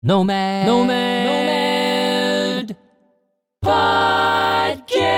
[0.00, 0.64] Nomad.
[0.64, 2.68] Nomad.
[2.68, 2.76] Nomad.
[3.64, 5.08] Podcast.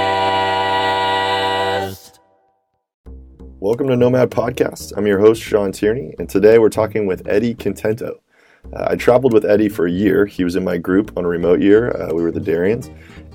[3.58, 4.94] Welcome to Nomad Podcast.
[4.96, 8.20] I'm your host, Sean Tierney, and today we're talking with Eddie Contento.
[8.72, 10.24] Uh, I traveled with Eddie for a year.
[10.24, 11.90] He was in my group on a remote year.
[11.90, 12.90] Uh, we were the Dariens.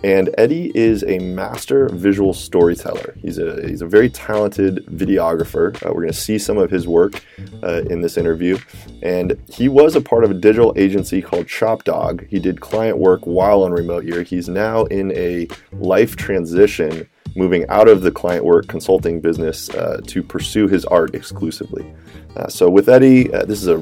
[0.05, 3.15] And Eddie is a master visual storyteller.
[3.23, 5.75] He's a, he's a very talented videographer.
[5.83, 7.25] Uh, we're going to see some of his work
[7.63, 8.59] uh, in this interview.
[9.01, 12.27] And he was a part of a digital agency called Chop Dawg.
[12.29, 14.21] He did client work while on remote year.
[14.21, 20.01] He's now in a life transition, moving out of the client work consulting business uh,
[20.07, 21.93] to pursue his art exclusively.
[22.35, 23.77] Uh, so, with Eddie, uh, this is a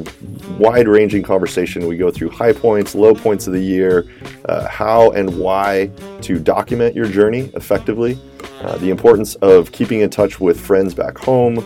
[0.60, 1.88] wide ranging conversation.
[1.88, 4.06] We go through high points, low points of the year,
[4.46, 5.90] uh, how and why
[6.22, 8.20] to document your journey effectively,
[8.62, 11.66] uh, the importance of keeping in touch with friends back home,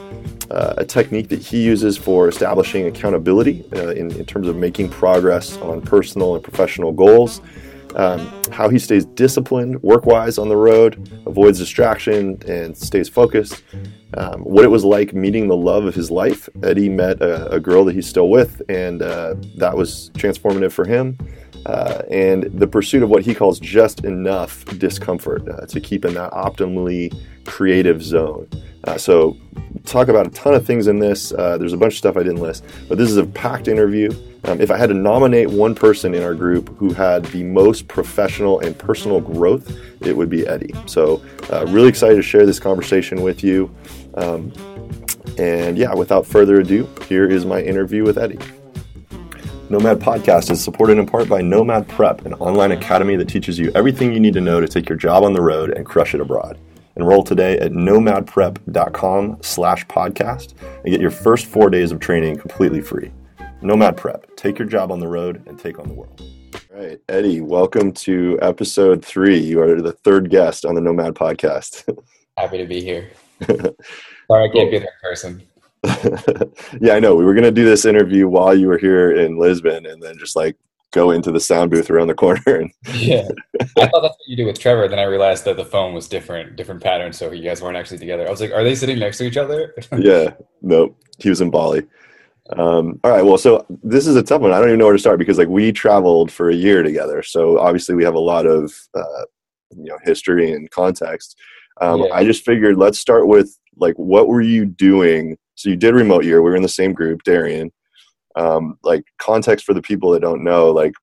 [0.49, 5.57] uh, a technique that he uses for establishing accountability in, in terms of making progress
[5.57, 7.41] on personal and professional goals
[7.97, 13.63] um, how he stays disciplined work wise on the road, avoids distraction, and stays focused.
[14.13, 16.47] Um, what it was like meeting the love of his life.
[16.63, 20.85] Eddie met a, a girl that he's still with, and uh, that was transformative for
[20.85, 21.17] him.
[21.65, 26.13] Uh, and the pursuit of what he calls just enough discomfort uh, to keep in
[26.13, 27.13] that optimally
[27.45, 28.47] creative zone.
[28.87, 29.37] Uh, so,
[29.83, 31.33] talk about a ton of things in this.
[31.33, 34.09] Uh, there's a bunch of stuff I didn't list, but this is a packed interview.
[34.45, 37.89] Um, if I had to nominate one person in our group who had the most
[37.89, 40.73] professional and personal growth, it would be Eddie.
[40.85, 41.21] So,
[41.51, 43.69] uh, really excited to share this conversation with you.
[44.15, 44.53] Um,
[45.37, 48.39] and yeah, without further ado, here is my interview with Eddie.
[49.69, 53.69] Nomad Podcast is supported in part by Nomad Prep, an online academy that teaches you
[53.75, 56.21] everything you need to know to take your job on the road and crush it
[56.21, 56.57] abroad.
[56.97, 62.81] Enroll today at nomadprep.com slash podcast and get your first four days of training completely
[62.81, 63.11] free.
[63.61, 64.35] Nomad Prep.
[64.35, 66.19] Take your job on the road and take on the world.
[66.73, 69.37] All right, Eddie, welcome to episode three.
[69.37, 71.87] You are the third guest on the Nomad podcast.
[72.37, 73.11] Happy to be here.
[73.45, 75.43] Sorry I can't be there in person.
[76.81, 77.13] yeah, I know.
[77.13, 80.17] We were going to do this interview while you were here in Lisbon and then
[80.17, 80.55] just like
[80.97, 82.41] go into the sound booth around the corner.
[82.47, 83.27] And yeah,
[83.77, 84.87] I thought that's what you do with Trevor.
[84.87, 87.13] Then I realized that the phone was different, different pattern.
[87.13, 88.27] So you guys weren't actually together.
[88.27, 89.75] I was like, are they sitting next to each other?
[89.97, 90.31] yeah,
[90.61, 90.97] nope.
[91.19, 91.83] He was in Bali.
[92.55, 93.23] Um, all right.
[93.23, 94.51] Well, so this is a tough one.
[94.51, 97.21] I don't even know where to start because like we traveled for a year together.
[97.21, 99.25] So obviously we have a lot of, uh,
[99.75, 101.37] you know, history and context.
[101.81, 102.13] Um, yeah.
[102.13, 105.37] I just figured let's start with like, what were you doing?
[105.55, 106.41] So you did remote year.
[106.41, 107.71] We were in the same group, Darien.
[108.37, 110.93] Um, like context for the people that don't know, like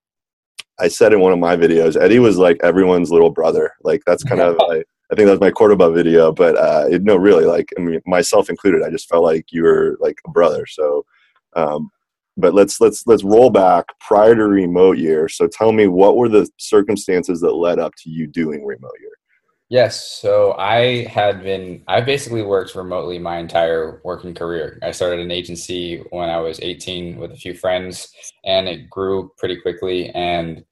[0.78, 3.72] I said in one of my videos, Eddie was like everyone's little brother.
[3.82, 7.02] Like that's kind of like, I think that was my Cordoba video, but uh, it,
[7.02, 10.30] no, really, like I mean, myself included, I just felt like you were like a
[10.30, 10.64] brother.
[10.66, 11.04] So
[11.56, 11.90] um,
[12.36, 15.28] but let's let's let's roll back prior to remote year.
[15.28, 19.12] So tell me, what were the circumstances that led up to you doing remote year?
[19.70, 24.78] Yes, so I had been I basically worked remotely my entire working career.
[24.82, 28.08] I started an agency when I was 18 with a few friends,
[28.44, 30.10] and it grew pretty quickly.
[30.10, 30.64] And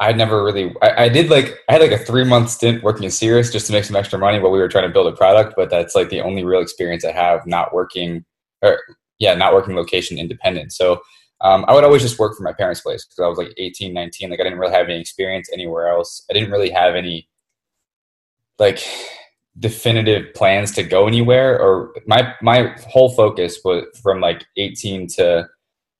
[0.00, 3.04] I never really I, I did like I had like a three month stint working
[3.04, 5.16] in Cirrus just to make some extra money while we were trying to build a
[5.16, 5.54] product.
[5.56, 8.24] But that's like the only real experience I have not working
[8.62, 8.80] or
[9.20, 10.72] yeah, not working location independent.
[10.72, 11.00] So
[11.42, 13.94] um, I would always just work for my parents' place because I was like 18,
[13.94, 14.30] 19.
[14.30, 16.24] Like I didn't really have any experience anywhere else.
[16.30, 17.28] I didn't really have any
[18.58, 18.80] like
[19.58, 21.60] definitive plans to go anywhere.
[21.60, 25.48] Or my my whole focus was from like 18 to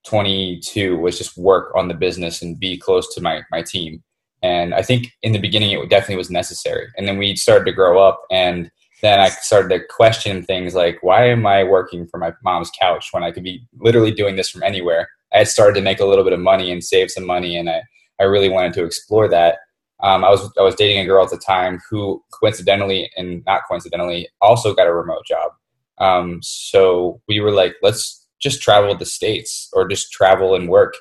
[0.06, 4.02] 22 was just work on the business and be close to my my team.
[4.42, 6.88] And I think in the beginning it definitely was necessary.
[6.96, 8.70] And then we started to grow up and
[9.02, 13.08] then I started to question things like, why am I working for my mom's couch
[13.12, 15.08] when I could be literally doing this from anywhere?
[15.32, 17.68] I had started to make a little bit of money and save some money, and
[17.68, 17.82] I,
[18.20, 19.58] I really wanted to explore that.
[20.00, 23.62] Um, I was I was dating a girl at the time who coincidentally and not
[23.68, 25.52] coincidentally also got a remote job.
[25.98, 30.94] Um, so we were like, let's just travel the states or just travel and work.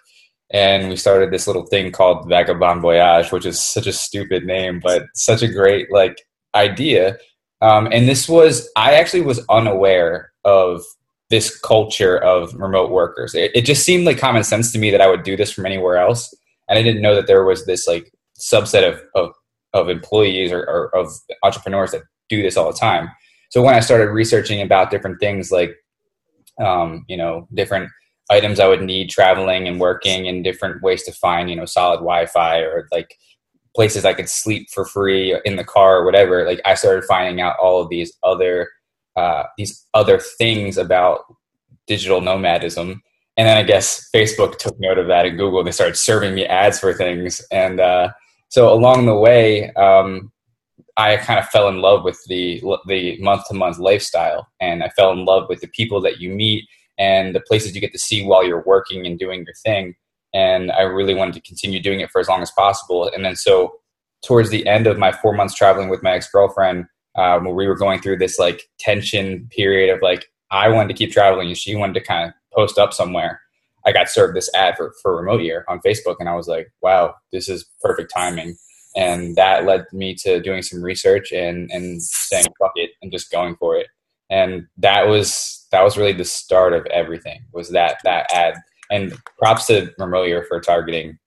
[0.49, 4.79] And we started this little thing called Vagabond Voyage, which is such a stupid name,
[4.81, 6.17] but such a great like
[6.55, 7.17] idea
[7.61, 10.83] um, and this was, I actually was unaware of
[11.29, 13.33] this culture of remote workers.
[13.35, 15.65] It, it, just seemed like common sense to me that I would do this from
[15.65, 16.33] anywhere else.
[16.69, 19.33] And I didn't know that there was this like subset of, of,
[19.73, 21.11] of employees or, or of
[21.43, 23.09] entrepreneurs that do this all the time.
[23.49, 25.75] So when I started researching about different things like,
[26.59, 27.89] um, you know, different
[28.29, 31.97] items I would need traveling and working and different ways to find, you know, solid
[31.97, 33.15] Wi-Fi or like
[33.75, 37.39] places I could sleep for free in the car or whatever, like I started finding
[37.39, 38.69] out all of these other
[39.15, 41.21] uh, these other things about
[41.87, 43.01] digital nomadism.
[43.37, 46.45] and then I guess Facebook took note of that and Google, they started serving me
[46.45, 47.41] ads for things.
[47.51, 48.09] And uh,
[48.49, 50.31] so along the way, um,
[50.97, 54.89] I kind of fell in love with the the month to month lifestyle, and I
[54.89, 56.67] fell in love with the people that you meet
[56.97, 59.95] and the places you get to see while you're working and doing your thing.
[60.33, 63.09] And I really wanted to continue doing it for as long as possible.
[63.13, 63.73] And then so
[64.25, 66.85] towards the end of my four months traveling with my ex girlfriend,
[67.15, 71.11] um, we were going through this like tension period of like I wanted to keep
[71.11, 73.41] traveling and she wanted to kind of post up somewhere.
[73.87, 76.67] I got served this ad for, for remote year on Facebook and I was like,
[76.81, 78.55] wow, this is perfect timing.
[78.95, 83.31] And that led me to doing some research and, and saying, fuck it, and just
[83.31, 83.87] going for it.
[84.29, 88.55] And that was, that was really the start of everything was that, that ad
[88.91, 91.17] and props to remote year for targeting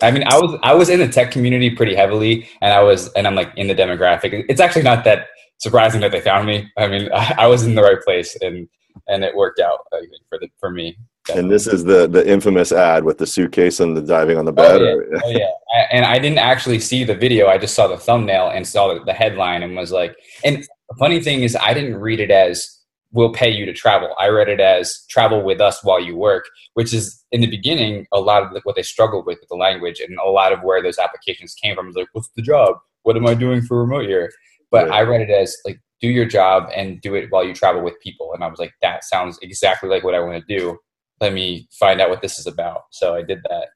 [0.00, 3.12] I mean, I was I was in the tech community pretty heavily, and I was
[3.14, 4.44] and I'm like in the demographic.
[4.48, 5.26] It's actually not that
[5.58, 6.70] surprising that they found me.
[6.76, 8.68] I mean, I, I was in the right place, and
[9.08, 10.96] and it worked out I think, for the for me.
[11.34, 14.52] And this is the the infamous ad with the suitcase and the diving on the
[14.52, 14.80] bed.
[14.80, 15.50] Oh yeah, oh, yeah.
[15.74, 17.48] I, and I didn't actually see the video.
[17.48, 20.16] I just saw the thumbnail and saw the, the headline and was like.
[20.44, 22.68] And the funny thing is, I didn't read it as
[23.12, 26.48] "We'll pay you to travel." I read it as "Travel with us while you work,"
[26.74, 29.56] which is in the beginning a lot of the, what they struggled with with the
[29.56, 31.86] language and a lot of where those applications came from.
[31.86, 32.76] Was like, "What's the job?
[33.02, 34.30] What am I doing for remote year?"
[34.70, 37.82] But I read it as like do your job and do it while you travel
[37.82, 38.32] with people.
[38.34, 40.78] And I was like, that sounds exactly like what I want to do.
[41.20, 42.84] Let me find out what this is about.
[42.90, 43.68] So I did that.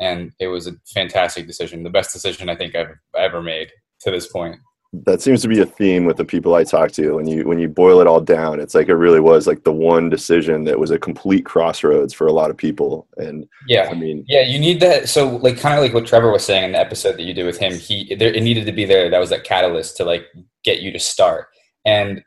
[0.00, 3.70] And it was a fantastic decision, the best decision I think I've ever made
[4.00, 4.56] to this point
[4.92, 7.16] that seems to be a theme with the people I talk to.
[7.16, 9.72] When you when you boil it all down, it's like it really was like the
[9.72, 13.06] one decision that was a complete crossroads for a lot of people.
[13.18, 15.08] And yeah, I mean, yeah, you need that.
[15.08, 17.44] So like kind of like what Trevor was saying in the episode that you did
[17.44, 19.10] with him, he there, it needed to be there.
[19.10, 20.24] That was that catalyst to like
[20.64, 21.48] get you to start.
[21.84, 22.22] And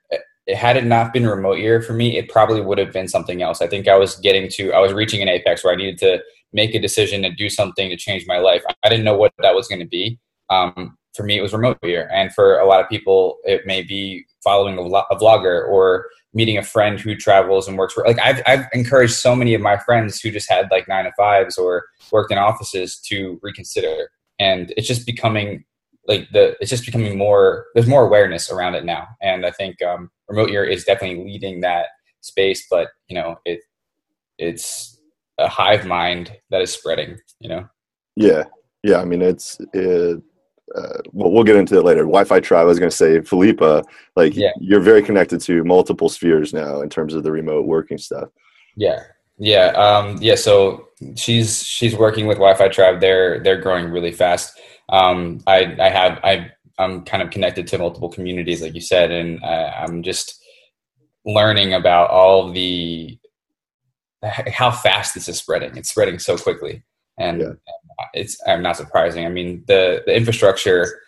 [0.54, 3.62] had it not been remote year for me, it probably would have been something else.
[3.62, 6.22] I think I was getting to I was reaching an apex where I needed to
[6.54, 8.64] make a decision and do something to change my life.
[8.84, 10.20] I didn't know what that was going to be.
[10.50, 13.82] Um, for me, it was remote year, and for a lot of people, it may
[13.82, 18.06] be following a, a vlogger or meeting a friend who travels and works for.
[18.06, 21.12] Like I've I've encouraged so many of my friends who just had like nine to
[21.18, 24.10] fives or worked in offices to reconsider,
[24.40, 25.66] and it's just becoming
[26.08, 27.66] like the it's just becoming more.
[27.74, 31.62] There's more awareness around it now, and I think um, remote year is definitely leading
[31.62, 31.88] that
[32.22, 32.68] space.
[32.70, 33.60] But you know, it
[34.38, 35.00] it's
[35.38, 37.18] a hive mind that is spreading.
[37.40, 37.70] You know.
[38.16, 38.44] Yeah,
[38.84, 38.98] yeah.
[38.98, 40.22] I mean, it's it,
[40.76, 42.02] uh, well, we'll get into it later.
[42.02, 42.62] Wi-Fi tribe.
[42.62, 43.84] I was going to say, Philippa,
[44.16, 44.52] like yeah.
[44.60, 48.30] you're very connected to multiple spheres now in terms of the remote working stuff.
[48.76, 49.04] Yeah,
[49.38, 50.36] yeah, um, yeah.
[50.36, 53.02] So she's she's working with Wi-Fi tribe.
[53.02, 54.60] They're they're growing really fast.
[54.92, 59.12] Um, I I have I I'm kind of connected to multiple communities, like you said,
[59.12, 60.44] and I, I'm just
[61.26, 63.18] learning about all the
[64.24, 65.76] how fast this is spreading.
[65.78, 66.84] It's spreading so quickly,
[67.18, 67.54] and, yeah
[68.14, 69.26] it's I'm not surprising.
[69.26, 71.02] I mean, the the infrastructure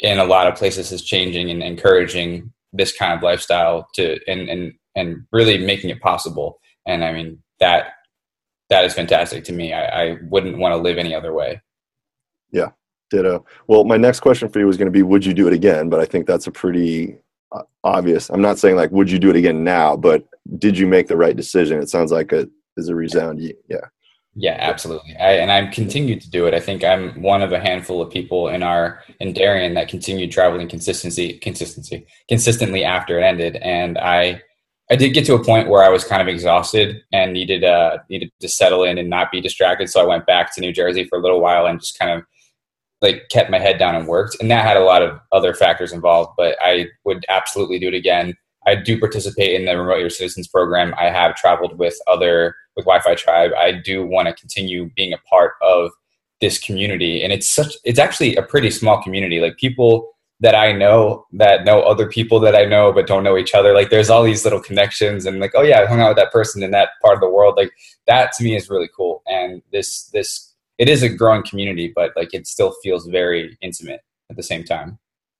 [0.00, 4.48] in a lot of places is changing and encouraging this kind of lifestyle to and
[4.48, 6.60] and and really making it possible.
[6.86, 7.92] And I mean that
[8.70, 9.72] that is fantastic to me.
[9.72, 11.62] I, I wouldn't want to live any other way.
[12.52, 12.70] Yeah,
[13.10, 13.44] ditto.
[13.66, 15.88] Well, my next question for you was going to be, would you do it again?
[15.88, 17.16] But I think that's a pretty
[17.52, 18.30] uh, obvious.
[18.30, 19.96] I'm not saying like, would you do it again now?
[19.96, 20.24] But
[20.58, 21.80] did you make the right decision?
[21.80, 23.40] It sounds like it is a resound.
[23.68, 23.78] Yeah.
[24.40, 25.16] Yeah, absolutely.
[25.16, 26.54] I, and I'm continued to do it.
[26.54, 30.30] I think I'm one of a handful of people in our in Darien that continued
[30.30, 33.56] traveling consistency, consistency, consistently after it ended.
[33.56, 34.40] And I,
[34.92, 37.98] I did get to a point where I was kind of exhausted and needed uh
[38.08, 39.90] needed to settle in and not be distracted.
[39.90, 42.22] So I went back to New Jersey for a little while and just kind of
[43.00, 44.36] like kept my head down and worked.
[44.40, 46.32] And that had a lot of other factors involved.
[46.36, 48.36] But I would absolutely do it again.
[48.66, 50.94] I do participate in the Remote Year Citizens program.
[50.98, 55.18] I have traveled with other with Wi-Fi Tribe, I do want to continue being a
[55.28, 55.90] part of
[56.40, 57.24] this community.
[57.24, 59.40] And it's such it's actually a pretty small community.
[59.40, 63.36] Like people that I know that know other people that I know but don't know
[63.36, 63.74] each other.
[63.74, 66.30] Like there's all these little connections and like, oh yeah, I hung out with that
[66.30, 67.56] person in that part of the world.
[67.56, 67.72] Like
[68.06, 69.24] that to me is really cool.
[69.26, 70.47] And this this
[70.78, 74.64] it is a growing community, but like it still feels very intimate at the same
[74.64, 74.98] time.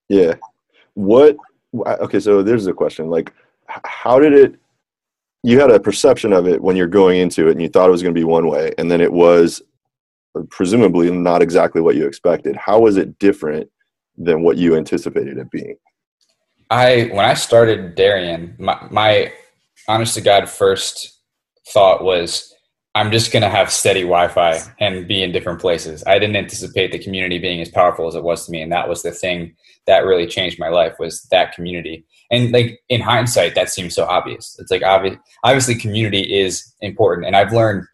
[0.09, 0.35] Yeah.
[0.95, 1.37] What
[1.75, 3.09] okay, so there's a question.
[3.09, 3.33] Like
[3.85, 4.55] how did it
[5.43, 7.93] you had a perception of it when you're going into it and you thought it
[7.93, 9.63] was going to be one way and then it was
[10.37, 13.69] uh, presumably not exactly what you expected how was it different
[14.17, 15.77] than what you anticipated it being
[16.71, 19.33] i when i started darien my, my
[19.87, 21.21] honest to god first
[21.69, 22.55] thought was
[22.99, 26.03] I'm just going to have steady Wi-Fi and be in different places.
[26.05, 28.89] I didn't anticipate the community being as powerful as it was to me, and that
[28.89, 29.55] was the thing
[29.87, 32.05] that really changed my life was that community.
[32.33, 34.57] And like in hindsight, that seems so obvious.
[34.59, 35.17] It's like obvious.
[35.45, 37.87] Obviously, community is important, and I've learned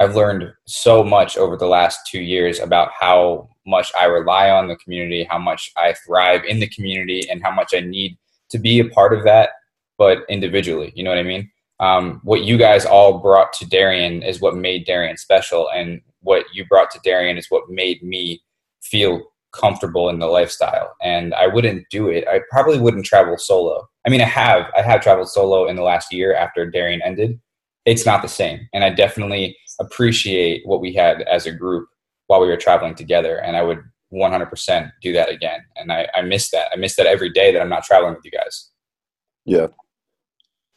[0.00, 4.68] I've learned so much over the last two years about how much I rely on
[4.68, 8.16] the community, how much I thrive in the community, and how much I need
[8.48, 9.50] to be a part of that,
[9.98, 10.92] but individually.
[10.96, 11.50] You know what I mean?
[11.80, 16.46] Um, what you guys all brought to Darien is what made Darien special, and what
[16.52, 18.42] you brought to Darien is what made me
[18.82, 20.94] feel comfortable in the lifestyle.
[21.02, 22.26] And I wouldn't do it.
[22.28, 23.86] I probably wouldn't travel solo.
[24.06, 24.70] I mean, I have.
[24.76, 27.38] I have traveled solo in the last year after Darien ended.
[27.84, 31.88] It's not the same, and I definitely appreciate what we had as a group
[32.26, 33.36] while we were traveling together.
[33.36, 35.60] And I would 100% do that again.
[35.76, 36.68] And I, I miss that.
[36.72, 38.70] I miss that every day that I'm not traveling with you guys.
[39.44, 39.68] Yeah.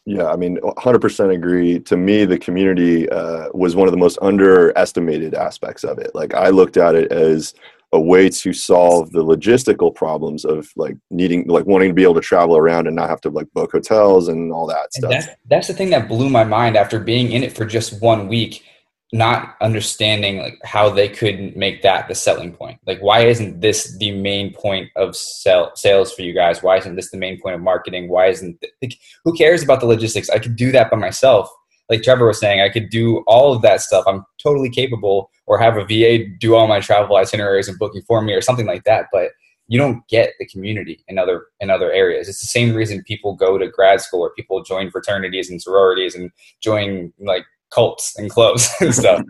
[0.09, 1.79] Yeah, I mean, 100% agree.
[1.81, 6.15] To me, the community uh, was one of the most underestimated aspects of it.
[6.15, 7.53] Like, I looked at it as
[7.93, 12.15] a way to solve the logistical problems of like needing, like wanting to be able
[12.15, 15.11] to travel around and not have to like book hotels and all that stuff.
[15.11, 18.27] That's, that's the thing that blew my mind after being in it for just one
[18.27, 18.63] week
[19.11, 22.79] not understanding like how they could make that the selling point.
[22.85, 26.61] Like, why isn't this the main point of sell, sales for you guys?
[26.61, 28.07] Why isn't this the main point of marketing?
[28.07, 30.29] Why isn't like, who cares about the logistics?
[30.29, 31.49] I could do that by myself.
[31.89, 34.03] Like Trevor was saying, I could do all of that stuff.
[34.05, 38.21] I'm totally capable, or have a VA do all my travel itineraries and booking for
[38.21, 39.07] me, or something like that.
[39.11, 39.31] But
[39.67, 42.29] you don't get the community in other in other areas.
[42.29, 46.13] It's the same reason people go to grad school, or people join fraternities and sororities
[46.13, 46.29] and
[46.61, 49.21] join like cults and clubs and stuff.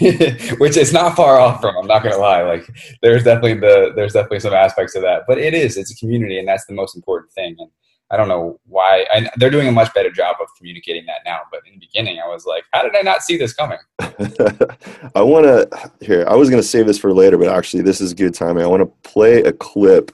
[0.58, 2.68] Which is not far off from i'm not gonna lie like
[3.02, 6.40] there's definitely the there's definitely some aspects of that but it is it's a community
[6.40, 7.70] and that's the most important thing and
[8.10, 11.40] i don't know why I, they're doing a much better job of communicating that now
[11.52, 13.78] but in the beginning i was like how did i not see this coming?
[14.00, 18.00] I want to here i was going to save this for later but actually this
[18.00, 18.64] is good timing.
[18.64, 20.10] I want to play a clip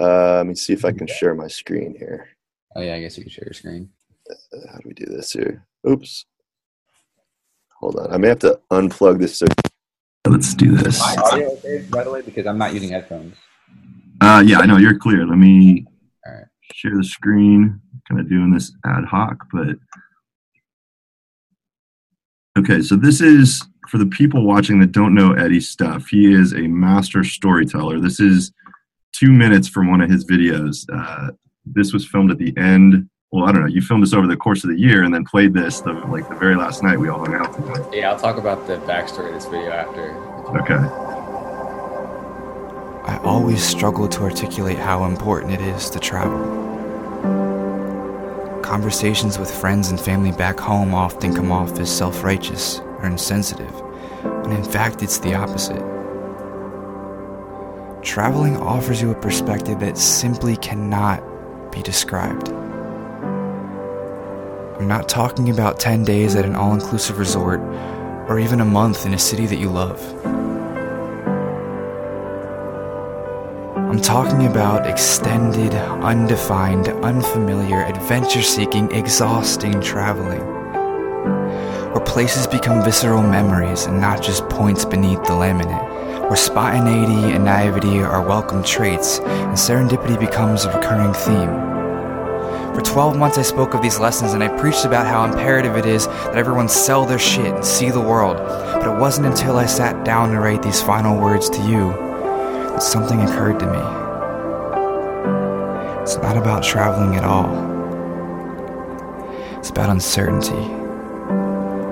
[0.00, 2.28] uh, let me see if i can share my screen here.
[2.74, 3.90] Oh yeah i guess you can share your screen.
[4.30, 5.66] Uh, how do we do this here?
[5.86, 6.24] Oops
[7.80, 8.12] Hold on.
[8.12, 9.38] I may have to unplug this.
[9.38, 9.46] So
[10.26, 11.00] let's do this.
[11.00, 13.36] My audio okay, by the way, because I'm not using headphones.
[14.20, 15.26] Uh, yeah, I know you're clear.
[15.26, 15.86] Let me
[16.72, 17.80] share the screen.
[18.08, 19.76] Kind of doing this ad hoc, but
[22.56, 22.80] okay.
[22.80, 26.06] So this is for the people watching that don't know Eddie's stuff.
[26.08, 28.00] He is a master storyteller.
[28.00, 28.52] This is
[29.12, 30.86] two minutes from one of his videos.
[30.92, 31.32] Uh,
[31.64, 33.66] this was filmed at the end well, I don't know.
[33.66, 36.28] You filmed this over the course of the year and then played this the like
[36.28, 37.84] the very last night we all hung out together.
[37.92, 40.14] Yeah, I'll talk about the backstory of this video after.
[40.60, 40.74] Okay.
[43.06, 46.64] I always struggle to articulate how important it is to travel.
[48.62, 53.80] Conversations with friends and family back home often come off as self righteous or insensitive,
[54.42, 55.82] when in fact it's the opposite.
[58.02, 61.22] Traveling offers you a perspective that simply cannot
[61.72, 62.52] be described.
[64.78, 67.60] I'm not talking about 10 days at an all inclusive resort
[68.28, 69.98] or even a month in a city that you love.
[73.74, 80.44] I'm talking about extended, undefined, unfamiliar, adventure seeking, exhausting traveling.
[81.92, 86.28] Where places become visceral memories and not just points beneath the laminate.
[86.28, 91.75] Where spontaneity and naivety are welcome traits and serendipity becomes a recurring theme.
[92.76, 95.86] For 12 months, I spoke of these lessons and I preached about how imperative it
[95.86, 98.36] is that everyone sell their shit and see the world.
[98.36, 102.82] But it wasn't until I sat down to write these final words to you that
[102.82, 103.78] something occurred to me.
[106.02, 107.48] It's not about traveling at all,
[109.56, 110.52] it's about uncertainty.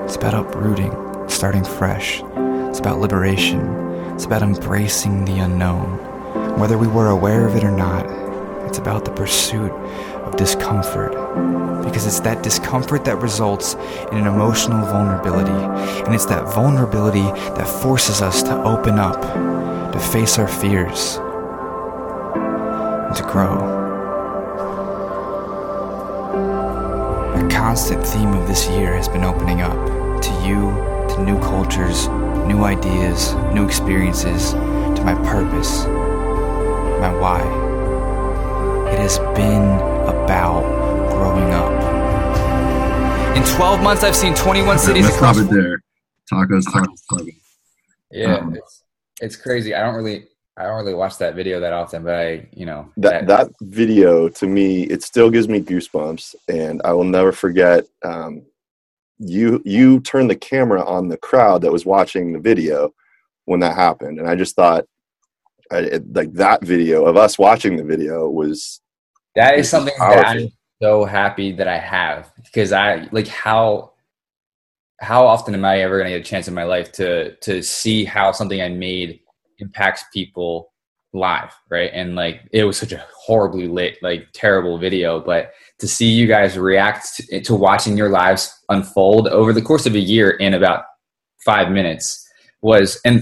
[0.04, 0.92] It's about uprooting,
[1.30, 2.22] starting fresh.
[2.68, 3.60] It's about liberation.
[4.12, 5.96] It's about embracing the unknown.
[6.58, 8.04] Whether we were aware of it or not,
[8.66, 9.72] it's about the pursuit
[10.36, 11.12] discomfort
[11.84, 13.74] because it's that discomfort that results
[14.10, 15.52] in an emotional vulnerability.
[16.04, 19.20] And it's that vulnerability that forces us to open up,
[19.92, 21.16] to face our fears,
[23.06, 23.82] and to grow.
[27.34, 30.72] A constant theme of this year has been opening up to you,
[31.14, 32.08] to new cultures,
[32.48, 37.40] new ideas, new experiences, to my purpose, my why.
[38.90, 40.62] It has been about
[41.10, 41.84] growing up.
[43.36, 45.36] In 12 months, I've seen 21 cities Let's across.
[45.36, 45.82] Stop it there.
[46.32, 47.36] Tacos, tacos, tacos.
[48.10, 48.82] Yeah, um, it's,
[49.20, 49.74] it's crazy.
[49.74, 52.92] I don't really, I don't really watch that video that often, but I, you know,
[52.98, 57.32] that that, that video to me, it still gives me goosebumps, and I will never
[57.32, 57.84] forget.
[58.04, 58.42] Um,
[59.18, 62.94] you you turned the camera on the crowd that was watching the video
[63.46, 64.84] when that happened, and I just thought,
[65.70, 68.80] I, it, like that video of us watching the video was
[69.34, 70.48] that is something that I'm
[70.82, 73.92] so happy that I have because I like how
[75.00, 77.62] how often am I ever going to get a chance in my life to to
[77.62, 79.20] see how something I made
[79.58, 80.72] impacts people
[81.12, 81.90] live, right?
[81.92, 86.26] And like it was such a horribly lit, like terrible video, but to see you
[86.26, 90.54] guys react to, to watching your lives unfold over the course of a year in
[90.54, 90.84] about
[91.44, 92.26] five minutes
[92.62, 93.20] was and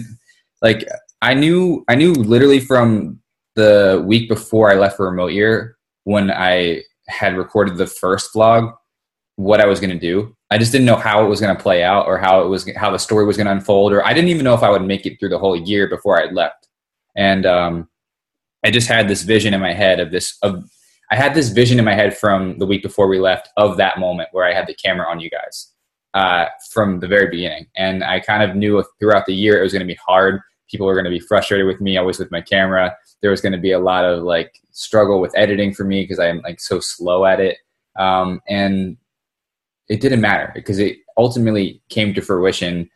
[0.61, 0.87] like
[1.23, 3.21] I knew I knew literally from
[3.57, 8.75] the week before I left for remote year when I had recorded the first vlog
[9.37, 10.37] what I was going to do.
[10.51, 12.69] I just didn't know how it was going to play out or how it was
[12.77, 14.83] how the story was going to unfold or I didn't even know if I would
[14.83, 16.69] make it through the whole year before I left.
[17.17, 17.89] And um,
[18.65, 20.65] I just had this vision in my head of this of
[21.11, 23.99] I had this vision in my head from the week before we left of that
[23.99, 25.73] moment where I had the camera on you guys
[26.15, 27.67] uh, from the very beginning.
[27.77, 30.41] And I kind of knew throughout the year it was going to be hard.
[30.73, 32.97] People were going to be frustrated with me always with my camera.
[33.21, 36.19] There was going to be a lot of like struggle with editing for me because
[36.19, 37.59] I'm like so slow at it.
[37.97, 38.97] Um, and
[39.89, 42.89] it didn't matter because it ultimately came to fruition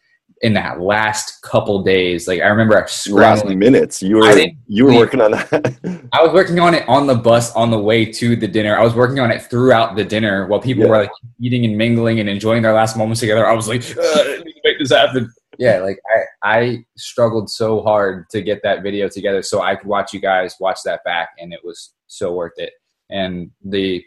[0.42, 2.28] in that last couple days.
[2.28, 2.74] Like I remember
[3.08, 4.02] last minutes.
[4.02, 6.08] You were you were working on that.
[6.12, 8.78] I was working on it on the bus on the way to the dinner.
[8.78, 10.90] I was working on it throughout the dinner while people yeah.
[10.90, 13.46] were like eating and mingling and enjoying their last moments together.
[13.46, 15.32] I was like, I need to make this happen.
[15.58, 15.98] Yeah, like
[16.42, 20.20] I I struggled so hard to get that video together so I could watch you
[20.20, 22.72] guys watch that back, and it was so worth it.
[23.10, 24.04] And the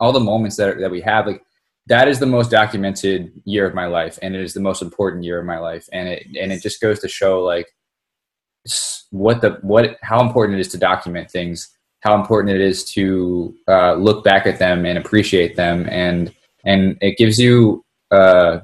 [0.00, 1.42] all the moments that that we have, like
[1.86, 5.24] that is the most documented year of my life and it is the most important
[5.24, 7.66] year of my life and it and it just goes to show like
[9.10, 11.68] what the what how important it is to document things
[12.00, 16.34] how important it is to uh, look back at them and appreciate them and
[16.64, 18.58] and it gives you uh,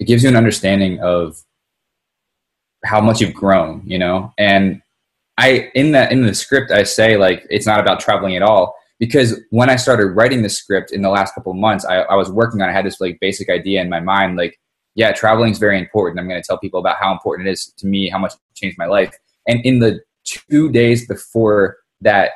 [0.00, 1.40] it gives you an understanding of
[2.84, 4.82] how much you've grown you know and
[5.38, 8.74] i in that in the script i say like it's not about traveling at all
[9.00, 12.30] because when I started writing the script in the last couple months, I, I was
[12.30, 12.68] working on.
[12.68, 14.60] I had this like basic idea in my mind, like,
[14.94, 16.20] yeah, traveling is very important.
[16.20, 18.40] I'm going to tell people about how important it is to me, how much it
[18.54, 19.16] changed my life.
[19.48, 22.32] And in the two days before that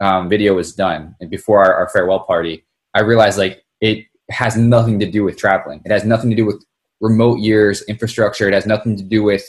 [0.00, 4.56] um, video was done, and before our, our farewell party, I realized like it has
[4.56, 5.82] nothing to do with traveling.
[5.84, 6.64] It has nothing to do with
[7.00, 8.48] remote years, infrastructure.
[8.48, 9.44] It has nothing to do with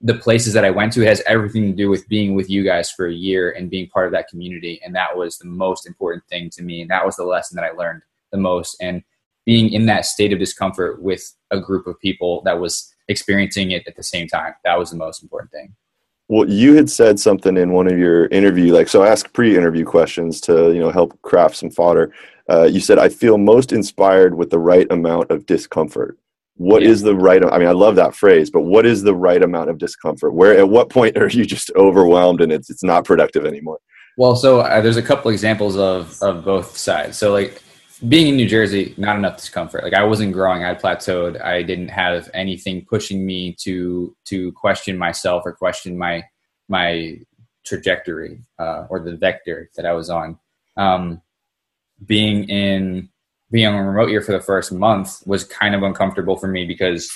[0.00, 2.62] the places that I went to It has everything to do with being with you
[2.62, 4.80] guys for a year and being part of that community.
[4.84, 6.82] And that was the most important thing to me.
[6.82, 8.76] And that was the lesson that I learned the most.
[8.80, 9.02] And
[9.44, 13.86] being in that state of discomfort with a group of people that was experiencing it
[13.88, 15.74] at the same time, that was the most important thing.
[16.28, 19.02] Well, you had said something in one of your interview, like so.
[19.02, 22.12] Ask pre-interview questions to you know help craft some fodder.
[22.50, 26.18] Uh, you said, "I feel most inspired with the right amount of discomfort."
[26.58, 26.88] What yeah.
[26.88, 29.70] is the right i mean i love that phrase but what is the right amount
[29.70, 30.34] of discomfort?
[30.34, 33.78] Where at what point are you just overwhelmed and it's it's not productive anymore?
[34.16, 37.16] Well so uh, there's a couple examples of of both sides.
[37.16, 37.62] So like
[38.08, 39.84] being in new jersey not enough discomfort.
[39.84, 40.64] Like i wasn't growing.
[40.64, 41.40] I plateaued.
[41.42, 46.24] I didn't have anything pushing me to to question myself or question my
[46.68, 47.18] my
[47.64, 50.38] trajectory uh, or the vector that i was on.
[50.76, 51.22] Um,
[52.06, 53.08] being in
[53.50, 57.10] being on remote year for the first month was kind of uncomfortable for me because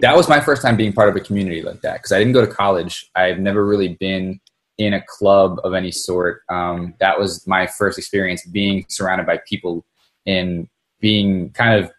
[0.00, 2.32] that was my first time being part of a community like that because I didn't
[2.32, 3.10] go to college.
[3.14, 4.40] I've never really been
[4.78, 6.42] in a club of any sort.
[6.48, 9.84] Um, that was my first experience being surrounded by people
[10.26, 10.68] and
[11.00, 11.92] being kind of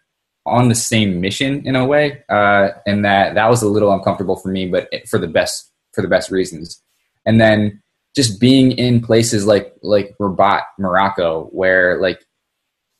[0.44, 2.22] on the same mission in a way.
[2.28, 6.02] Uh, and that that was a little uncomfortable for me, but for the best for
[6.02, 6.82] the best reasons.
[7.24, 7.82] And then
[8.14, 12.24] just being in places like like Rabat, Morocco, where like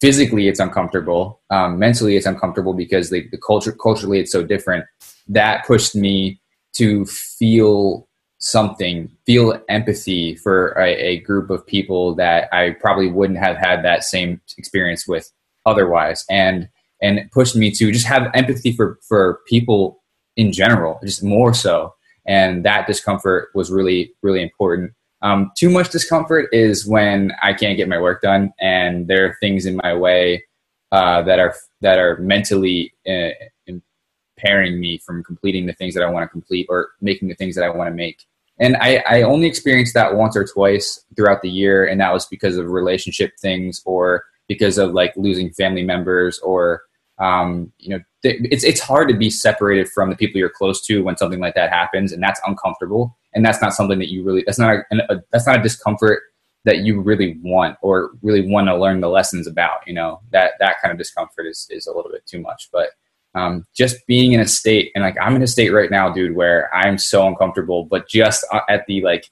[0.00, 4.84] physically it's uncomfortable um, mentally it's uncomfortable because the, culture culturally it's so different.
[5.28, 6.40] That pushed me
[6.74, 13.38] to feel something feel empathy for a, a, group of people that i probably wouldn't
[13.38, 15.32] have had that same experience with
[15.66, 16.24] otherwise.
[16.30, 16.68] And
[17.02, 20.02] and pushed me to just have empathy for for people
[20.36, 21.92] in general just more so.
[22.26, 27.76] And that discomfort was really really important um, too much discomfort is when I can't
[27.76, 30.44] get my work done and there are things in my way
[30.92, 33.30] uh, that are that are mentally uh,
[33.66, 37.54] impairing me from completing the things that I want to complete or making the things
[37.54, 38.22] that I want to make.
[38.58, 42.26] And I, I only experienced that once or twice throughout the year, and that was
[42.26, 46.82] because of relationship things or because of like losing family members or
[47.18, 51.02] um, you know it's it's hard to be separated from the people you're close to
[51.02, 54.42] when something like that happens, and that's uncomfortable and that's not something that you really
[54.44, 56.22] that's not a, a, that's not a discomfort
[56.64, 59.86] that you really want or really want to learn the lessons about.
[59.86, 62.68] You know, that that kind of discomfort is is a little bit too much.
[62.72, 62.90] But
[63.34, 66.34] um, just being in a state and like I'm in a state right now, dude,
[66.34, 69.30] where I'm so uncomfortable, but just uh, at the like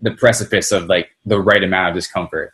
[0.00, 2.52] the precipice of like the right amount of discomfort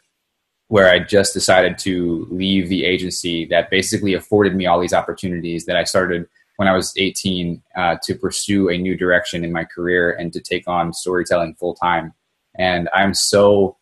[0.68, 5.66] where I just decided to leave the agency that basically afforded me all these opportunities
[5.66, 6.26] that I started
[6.62, 10.40] when I was 18 uh, to pursue a new direction in my career and to
[10.40, 12.14] take on storytelling full time.
[12.54, 13.78] And I'm so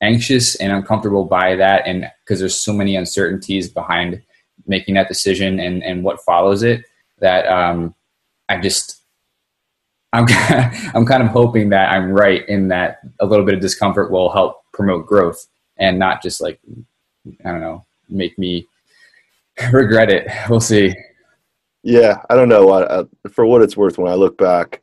[0.00, 4.22] anxious and uncomfortable by that, and because there's so many uncertainties behind
[4.66, 6.82] making that decision and and what follows it,
[7.18, 7.94] that um,
[8.48, 9.02] I just
[10.14, 10.24] I'm
[10.94, 14.30] I'm kind of hoping that I'm right in that a little bit of discomfort will
[14.30, 16.58] help promote growth and not just like
[17.44, 18.66] I don't know make me
[19.72, 20.26] regret it.
[20.48, 20.94] We'll see.
[21.82, 22.66] Yeah, I don't know.
[22.66, 24.82] what for what it's worth, when I look back,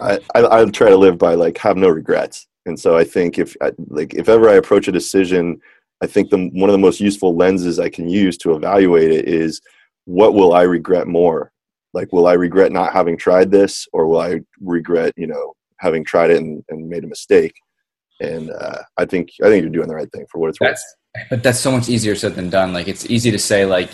[0.00, 2.46] I, I, I try to live by like have no regrets.
[2.66, 3.56] And so I think if
[3.88, 5.60] like if ever I approach a decision,
[6.02, 9.26] I think the one of the most useful lenses I can use to evaluate it
[9.26, 9.60] is
[10.04, 11.52] what will I regret more?
[11.92, 16.04] Like, will I regret not having tried this, or will I regret you know having
[16.04, 17.54] tried it and, and made a mistake?
[18.20, 20.84] And uh, I think I think you're doing the right thing for what it's that's,
[21.16, 21.26] worth.
[21.30, 22.72] But that's so much easier said than done.
[22.72, 23.90] Like it's easy to say like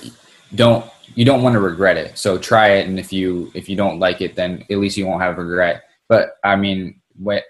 [0.54, 3.76] don't you don't want to regret it, so try it, and if you if you
[3.76, 5.84] don't like it, then at least you won't have regret.
[6.08, 7.40] But I mean, when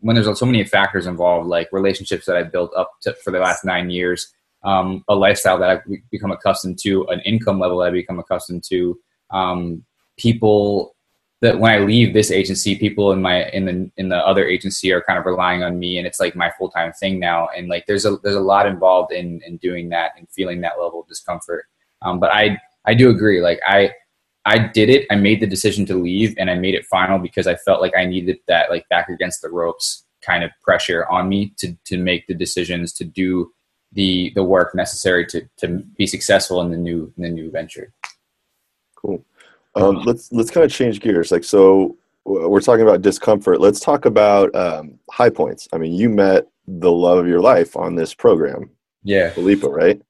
[0.00, 3.40] when there's so many factors involved, like relationships that I built up to, for the
[3.40, 7.88] last nine years, um, a lifestyle that I've become accustomed to, an income level that
[7.88, 8.98] I've become accustomed to,
[9.30, 9.84] um,
[10.16, 10.94] people
[11.42, 14.92] that when I leave this agency, people in my in the in the other agency
[14.92, 17.48] are kind of relying on me, and it's like my full time thing now.
[17.56, 20.80] And like there's a there's a lot involved in in doing that and feeling that
[20.80, 21.66] level of discomfort.
[22.02, 23.40] Um, but I I do agree.
[23.40, 23.92] Like I
[24.44, 25.06] I did it.
[25.10, 27.94] I made the decision to leave, and I made it final because I felt like
[27.96, 31.98] I needed that like back against the ropes kind of pressure on me to to
[31.98, 33.52] make the decisions to do
[33.92, 37.92] the the work necessary to to be successful in the new in the new venture.
[38.94, 39.24] Cool.
[39.74, 41.30] Um, let's let's kind of change gears.
[41.30, 43.60] Like so, we're talking about discomfort.
[43.60, 45.68] Let's talk about um, high points.
[45.72, 48.70] I mean, you met the love of your life on this program.
[49.02, 50.00] Yeah, Filippo, right?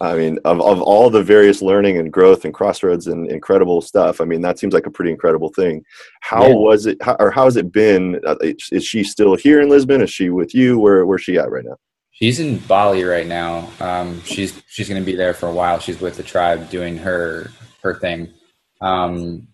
[0.00, 4.20] I mean, of, of all the various learning and growth and crossroads and incredible stuff,
[4.20, 5.84] I mean, that seems like a pretty incredible thing.
[6.20, 6.54] How yeah.
[6.54, 8.20] was it, how, or how has it been?
[8.26, 10.00] Uh, is she still here in Lisbon?
[10.00, 10.78] Is she with you?
[10.78, 11.76] Where, where's she at right now?
[12.12, 13.68] She's in Bali right now.
[13.78, 15.78] Um, she's she's going to be there for a while.
[15.78, 17.50] She's with the tribe doing her
[17.82, 18.32] her thing.
[18.80, 19.48] Um,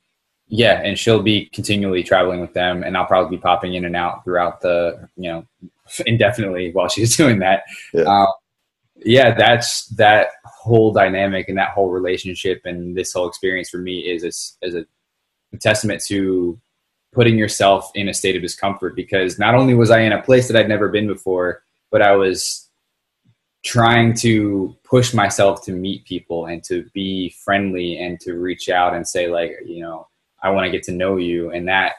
[0.47, 3.97] yeah, and she'll be continually traveling with them, and I'll probably be popping in and
[3.97, 5.47] out throughout the you know
[6.07, 7.65] indefinitely while she's doing that.
[7.93, 8.03] Yeah.
[8.03, 8.29] Um,
[9.05, 14.01] yeah, that's that whole dynamic and that whole relationship and this whole experience for me
[14.01, 14.85] is as, as a,
[15.53, 16.61] a testament to
[17.13, 20.49] putting yourself in a state of discomfort because not only was I in a place
[20.49, 22.69] that I'd never been before, but I was
[23.65, 28.95] trying to push myself to meet people and to be friendly and to reach out
[28.95, 30.09] and say like, you know,
[30.43, 31.51] I want to get to know you.
[31.51, 31.95] And that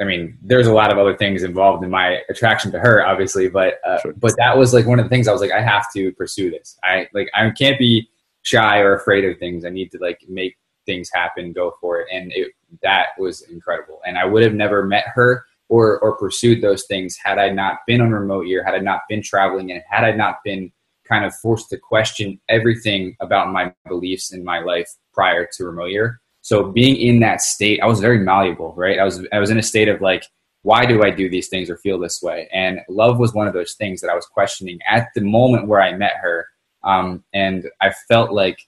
[0.00, 3.48] I mean, there's a lot of other things involved in my attraction to her, obviously,
[3.48, 4.14] but uh, sure.
[4.14, 6.50] but that was like one of the things I was like, I have to pursue
[6.50, 6.78] this.
[6.82, 8.08] I like I can't be
[8.42, 9.64] shy or afraid of things.
[9.64, 14.00] I need to like make things happen, go for it, and it that was incredible.
[14.06, 17.80] And I would have never met her or or pursued those things had I not
[17.86, 20.72] been on remote year, had I not been traveling, and had I not been
[21.06, 25.90] kind of forced to question everything about my beliefs in my life prior to remote
[25.90, 28.98] year so being in that state, I was very malleable, right?
[28.98, 30.24] I was I was in a state of like,
[30.62, 32.48] why do I do these things or feel this way?
[32.52, 35.80] And love was one of those things that I was questioning at the moment where
[35.80, 36.48] I met her,
[36.82, 38.66] um, and I felt like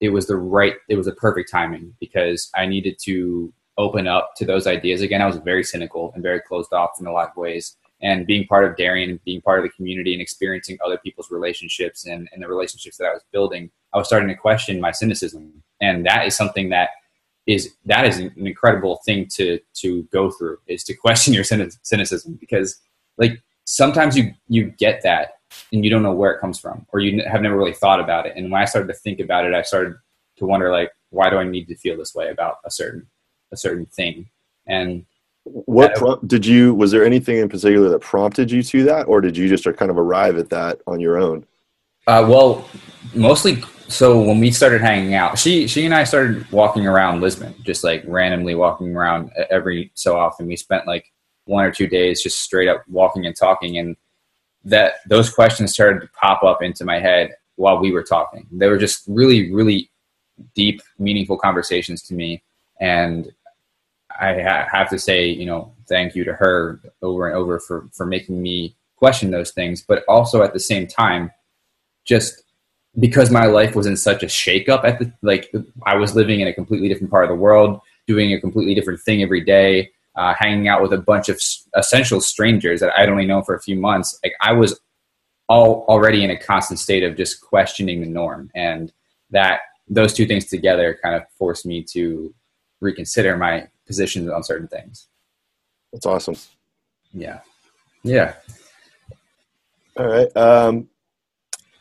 [0.00, 4.30] it was the right, it was the perfect timing because I needed to open up
[4.38, 5.20] to those ideas again.
[5.20, 7.76] I was very cynical and very closed off in a lot of ways.
[8.00, 12.06] And being part of Darien being part of the community and experiencing other people's relationships
[12.06, 15.62] and, and the relationships that I was building, I was starting to question my cynicism
[15.82, 16.90] and that is something that
[17.46, 22.34] is that is an incredible thing to to go through is to question your cynicism
[22.34, 22.80] because
[23.18, 25.34] like sometimes you you get that
[25.72, 28.26] and you don't know where it comes from or you have never really thought about
[28.26, 28.34] it.
[28.36, 29.94] And when i started to think about it i started
[30.36, 33.06] to wonder like why do i need to feel this way about a certain
[33.52, 34.28] a certain thing?
[34.66, 35.04] And
[35.44, 39.20] what prompt, did you was there anything in particular that prompted you to that or
[39.20, 41.44] did you just kind of arrive at that on your own?
[42.06, 42.68] Uh, well
[43.14, 47.54] mostly so when we started hanging out, she she and I started walking around Lisbon,
[47.62, 50.46] just like randomly walking around every so often.
[50.46, 51.12] We spent like
[51.44, 53.96] one or two days just straight up walking and talking, and
[54.64, 58.46] that those questions started to pop up into my head while we were talking.
[58.50, 59.90] They were just really, really
[60.54, 62.42] deep, meaningful conversations to me,
[62.80, 63.30] and
[64.20, 67.88] I ha- have to say, you know, thank you to her over and over for
[67.92, 71.30] for making me question those things, but also at the same time,
[72.04, 72.42] just
[72.98, 75.52] because my life was in such a shakeup at the like
[75.84, 79.00] I was living in a completely different part of the world, doing a completely different
[79.00, 81.40] thing every day, uh, hanging out with a bunch of
[81.74, 84.18] essential strangers that I'd only known for a few months.
[84.22, 84.78] Like I was
[85.48, 88.92] all already in a constant state of just questioning the norm, and
[89.30, 92.32] that those two things together kind of forced me to
[92.80, 95.08] reconsider my positions on certain things.
[95.92, 96.36] That's awesome.
[97.12, 97.40] Yeah.
[98.02, 98.34] Yeah.
[99.96, 100.36] All right.
[100.36, 100.88] Um,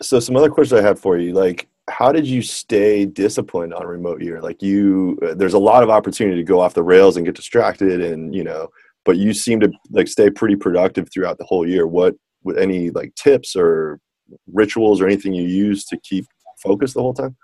[0.01, 3.85] so some other questions I had for you, like, how did you stay disciplined on
[3.85, 4.41] remote year?
[4.41, 7.35] Like you, uh, there's a lot of opportunity to go off the rails and get
[7.35, 8.69] distracted and, you know,
[9.03, 11.87] but you seem to like stay pretty productive throughout the whole year.
[11.87, 13.99] What, with any like tips or
[14.51, 16.25] rituals or anything you use to keep
[16.63, 17.35] focused the whole time?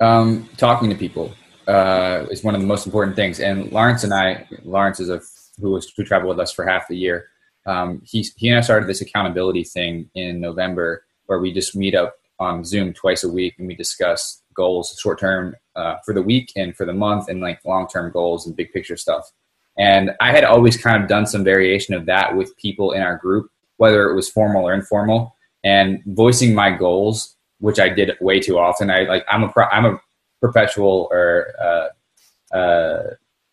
[0.00, 1.32] Um, talking to people
[1.68, 3.40] uh, is one of the most important things.
[3.40, 5.20] And Lawrence and I, Lawrence is a
[5.60, 7.28] who was who traveled with us for half the year.
[7.66, 11.94] Um, he he and I started this accountability thing in November where we just meet
[11.94, 16.22] up on Zoom twice a week and we discuss goals, short term uh, for the
[16.22, 19.30] week and for the month, and like long term goals and big picture stuff.
[19.76, 23.16] And I had always kind of done some variation of that with people in our
[23.16, 25.34] group, whether it was formal or informal,
[25.64, 28.90] and voicing my goals, which I did way too often.
[28.90, 30.00] I like I'm a pro, I'm a
[30.40, 33.02] perpetual or uh, uh,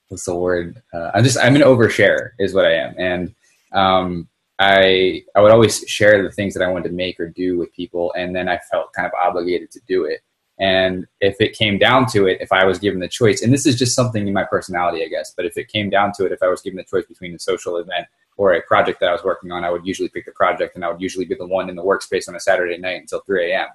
[0.10, 0.82] what's the word?
[0.94, 3.36] Uh, I'm just I'm an overshare is what I am, and
[3.74, 4.28] um,
[4.60, 7.74] I I would always share the things that I wanted to make or do with
[7.74, 10.22] people, and then I felt kind of obligated to do it.
[10.60, 13.66] And if it came down to it, if I was given the choice, and this
[13.66, 16.32] is just something in my personality, I guess, but if it came down to it,
[16.32, 18.06] if I was given the choice between a social event
[18.38, 20.86] or a project that I was working on, I would usually pick the project, and
[20.86, 23.52] I would usually be the one in the workspace on a Saturday night until 3
[23.52, 23.68] a.m.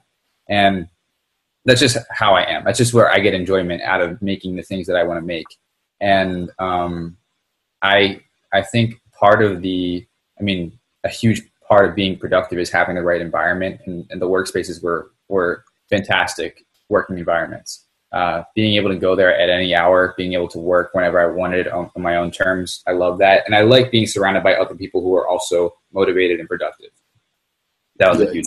[0.49, 0.89] And
[1.65, 2.65] that's just how I am.
[2.65, 5.27] That's just where I get enjoyment out of making the things that I want to
[5.27, 5.47] make.
[6.01, 7.17] And um,
[7.83, 8.21] I
[8.53, 10.07] I think part of the
[10.39, 14.21] I mean a huge part of being productive is having the right environment, and, and
[14.21, 17.87] the workspaces were were fantastic working environments.
[18.13, 21.27] Uh, being able to go there at any hour, being able to work whenever I
[21.27, 22.83] wanted on, on, my own terms.
[22.87, 23.43] I love that.
[23.47, 26.91] And I like being surrounded by other people who are also motivated and productive.
[27.99, 28.27] That was yeah.
[28.27, 28.45] a huge.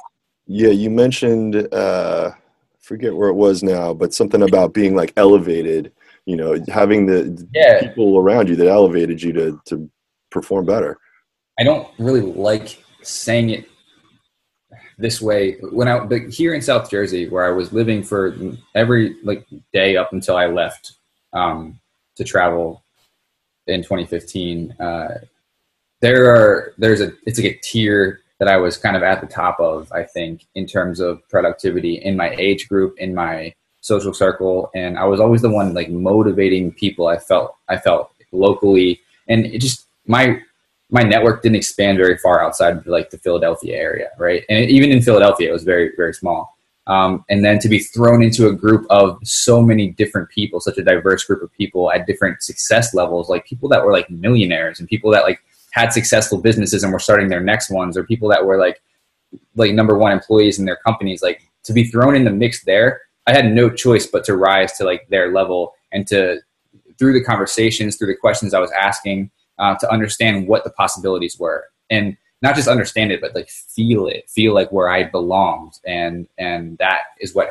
[0.47, 2.31] Yeah, you mentioned, uh,
[2.79, 5.91] forget where it was now, but something about being like elevated,
[6.25, 7.81] you know, having the yeah.
[7.81, 9.89] people around you that elevated you to, to
[10.31, 10.97] perform better.
[11.59, 13.69] I don't really like saying it
[14.97, 15.57] this way.
[15.71, 18.35] When I but here in South Jersey where I was living for
[18.75, 20.93] every like day up until I left
[21.33, 21.79] um,
[22.15, 22.83] to travel
[23.67, 25.19] in 2015 uh,
[26.01, 29.27] there are there's a it's like a tier that I was kind of at the
[29.27, 34.13] top of I think in terms of productivity in my age group in my social
[34.13, 34.69] circle.
[34.75, 39.01] And I was always the one like motivating people I felt I felt locally.
[39.27, 40.41] And it just my
[40.89, 44.43] my network didn't expand very far outside of like the Philadelphia area, right?
[44.49, 46.57] And even in Philadelphia, it was very, very small.
[46.87, 50.79] Um, and then to be thrown into a group of so many different people, such
[50.79, 54.79] a diverse group of people at different success levels, like people that were like millionaires
[54.79, 55.39] and people that like
[55.71, 58.81] had successful businesses and were starting their next ones, or people that were like
[59.55, 63.01] like number one employees in their companies, like to be thrown in the mix there,
[63.27, 66.39] I had no choice but to rise to like their level and to
[66.97, 71.37] through the conversations, through the questions I was asking, uh, to understand what the possibilities
[71.37, 75.73] were and not just understand it but like feel it feel like where i belonged.
[75.85, 77.49] And and that is what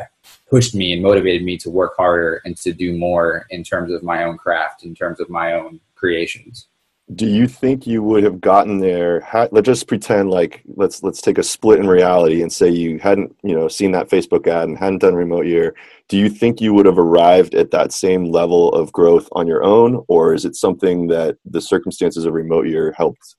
[0.51, 4.03] pushed me and motivated me to work harder and to do more in terms of
[4.03, 6.67] my own craft in terms of my own creations
[7.15, 9.27] do you think you would have gotten there?
[9.51, 13.35] Let's just pretend like let's let's take a split in reality and say you hadn't
[13.43, 15.75] you know seen that facebook ad and hadn't done remote year.
[16.09, 19.65] Do you think you would have arrived at that same level of growth on your
[19.65, 23.37] own or is it something that the circumstances of remote year helped?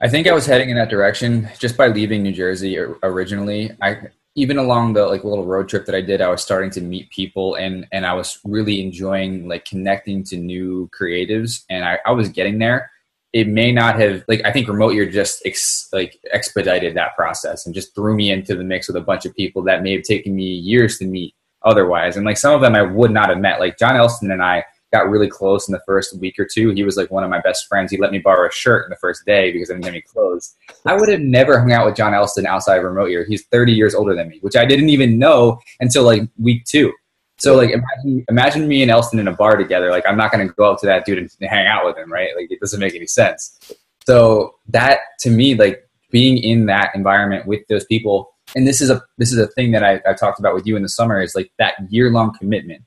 [0.00, 3.70] I think i was heading in that direction just by leaving new jersey originally.
[3.80, 3.98] I
[4.38, 7.10] even along the like little road trip that i did i was starting to meet
[7.10, 12.12] people and and i was really enjoying like connecting to new creatives and i, I
[12.12, 12.90] was getting there
[13.32, 17.66] it may not have like I think remote year just ex, like expedited that process
[17.66, 20.02] and just threw me into the mix with a bunch of people that may have
[20.02, 22.16] taken me years to meet otherwise.
[22.16, 23.60] And like some of them I would not have met.
[23.60, 26.70] Like John Elston and I got really close in the first week or two.
[26.70, 27.90] He was like one of my best friends.
[27.90, 30.02] He let me borrow a shirt in the first day because I didn't have any
[30.02, 30.54] clothes.
[30.86, 33.24] I would have never hung out with John Elston outside of remote year.
[33.28, 36.92] He's 30 years older than me, which I didn't even know until like week two.
[37.38, 39.90] So like imagine imagine me and Elston in a bar together.
[39.90, 42.30] Like I'm not gonna go up to that dude and hang out with him, right?
[42.36, 43.74] Like it doesn't make any sense.
[44.06, 48.90] So that to me, like being in that environment with those people and this is
[48.90, 51.20] a this is a thing that I, I talked about with you in the summer
[51.20, 52.82] is like that year long commitment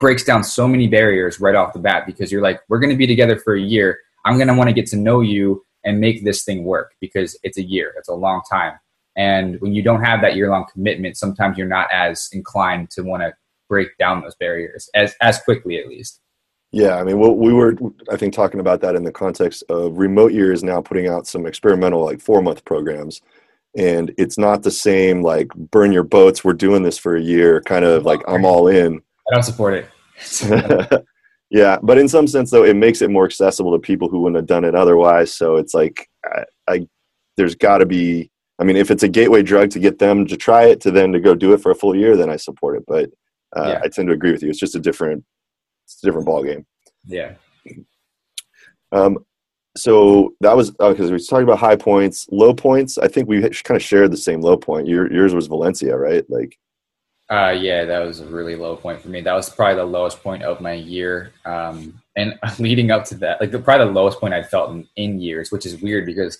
[0.00, 2.96] breaks down so many barriers right off the bat because you're like we're going to
[2.96, 6.00] be together for a year i'm going to want to get to know you and
[6.00, 8.78] make this thing work because it's a year, it's a long time.
[9.16, 13.02] And when you don't have that year long commitment, sometimes you're not as inclined to
[13.02, 13.32] want to
[13.68, 16.20] break down those barriers as as quickly at least.
[16.70, 17.74] Yeah, I mean, we were,
[18.10, 21.26] I think, talking about that in the context of remote year is now putting out
[21.26, 23.22] some experimental, like four month programs.
[23.74, 27.62] And it's not the same, like, burn your boats, we're doing this for a year,
[27.62, 29.00] kind of like, I'm all in.
[29.30, 31.04] I don't support it.
[31.50, 34.36] yeah, but in some sense, though, it makes it more accessible to people who wouldn't
[34.36, 35.34] have done it otherwise.
[35.34, 36.88] So it's like, I, I
[37.36, 40.36] there's got to be, I mean, if it's a gateway drug to get them to
[40.36, 42.76] try it, to then to go do it for a full year, then I support
[42.76, 42.84] it.
[42.86, 43.10] But
[43.56, 43.80] uh, yeah.
[43.84, 44.50] I tend to agree with you.
[44.50, 45.24] It's just a different
[45.84, 46.66] it's a different ball game.
[47.06, 47.34] Yeah.
[48.92, 49.18] Um,
[49.76, 52.98] so that was because uh, we were talking about high points, low points.
[52.98, 54.88] I think we kind of shared the same low point.
[54.88, 56.24] Your, yours was Valencia, right?
[56.28, 56.58] Like,
[57.30, 59.20] uh, yeah, that was a really low point for me.
[59.20, 61.32] That was probably the lowest point of my year.
[61.44, 64.88] Um, and leading up to that, like the, probably the lowest point I'd felt in,
[64.96, 66.38] in years, which is weird because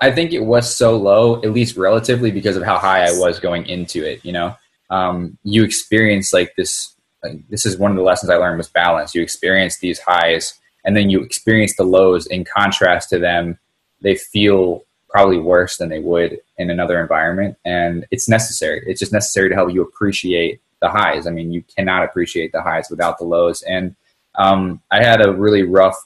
[0.00, 3.40] I think it was so low, at least relatively, because of how high I was
[3.40, 4.24] going into it.
[4.24, 4.56] You know,
[4.90, 8.68] um, you experience like this like, this is one of the lessons I learned was
[8.68, 9.14] balance.
[9.14, 13.58] You experience these highs and then you experience the lows in contrast to them.
[14.00, 14.84] They feel
[15.18, 17.56] probably worse than they would in another environment.
[17.64, 18.82] And it's necessary.
[18.86, 21.26] It's just necessary to help you appreciate the highs.
[21.26, 23.62] I mean, you cannot appreciate the highs without the lows.
[23.62, 23.96] And
[24.36, 25.96] um, I had a really rough,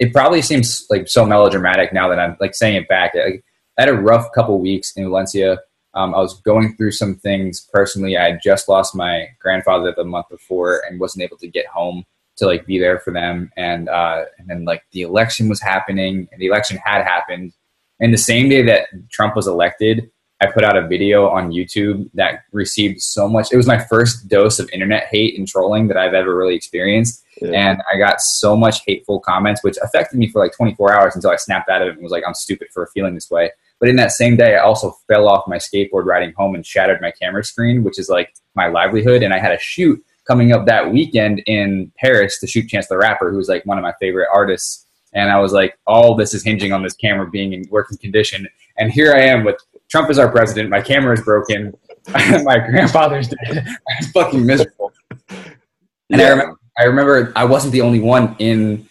[0.00, 3.12] it probably seems like so melodramatic now that I'm like saying it back.
[3.14, 3.40] I,
[3.78, 5.60] I had a rough couple weeks in Valencia
[5.94, 8.16] um, I was going through some things personally.
[8.16, 12.04] I had just lost my grandfather the month before and wasn't able to get home
[12.36, 13.50] to like be there for them.
[13.56, 17.52] And uh, and then like the election was happening, and the election had happened.
[18.00, 22.08] And the same day that Trump was elected, I put out a video on YouTube
[22.14, 23.52] that received so much.
[23.52, 27.24] It was my first dose of internet hate and trolling that I've ever really experienced.
[27.42, 27.50] Yeah.
[27.70, 31.30] And I got so much hateful comments, which affected me for like 24 hours until
[31.30, 33.50] I snapped out of it and was like, I'm stupid for feeling this way.
[33.80, 37.00] But in that same day, I also fell off my skateboard riding home and shattered
[37.00, 39.22] my camera screen, which is like my livelihood.
[39.22, 42.98] And I had a shoot coming up that weekend in Paris to shoot Chance the
[42.98, 44.84] Rapper, who's like one of my favorite artists.
[45.14, 48.46] And I was like, all this is hinging on this camera being in working condition.
[48.78, 49.56] And here I am with
[49.88, 50.70] Trump as our president.
[50.70, 51.74] My camera is broken.
[52.44, 53.66] my grandfather's dead.
[53.66, 54.92] I was fucking miserable.
[55.30, 56.26] And yeah.
[56.26, 58.88] I remember, I remember I wasn't the only one in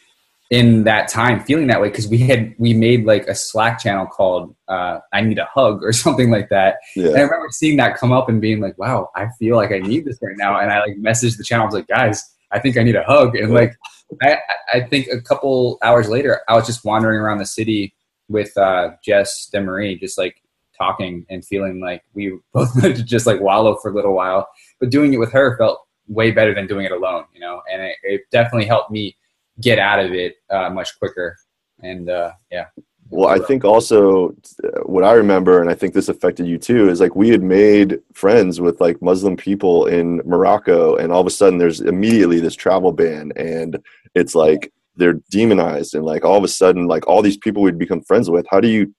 [0.50, 4.06] in that time feeling that way because we had we made like a slack channel
[4.06, 7.08] called uh, i need a hug or something like that yeah.
[7.08, 9.80] and i remember seeing that come up and being like wow i feel like i
[9.80, 12.60] need this right now and i like messaged the channel i was like guys i
[12.60, 13.76] think i need a hug and like
[14.22, 14.38] i
[14.74, 17.94] i think a couple hours later i was just wandering around the city
[18.30, 20.42] with uh, jess demarie just like
[20.78, 22.72] talking and feeling like we both
[23.06, 24.48] just like wallow for a little while
[24.80, 27.82] but doing it with her felt way better than doing it alone you know and
[27.82, 29.16] it, it definitely helped me
[29.62, 31.38] get out of it uh, much quicker.
[31.82, 32.66] And uh, yeah.
[33.10, 36.90] Well, I think also uh, what I remember, and I think this affected you too,
[36.90, 41.28] is like we had made friends with like Muslim people in Morocco, and all of
[41.28, 43.80] a sudden there's immediately this travel ban, and
[44.14, 47.80] it's like they're demonized, and like all of a sudden, like all these people we'd
[47.80, 48.94] become friends with, how do you,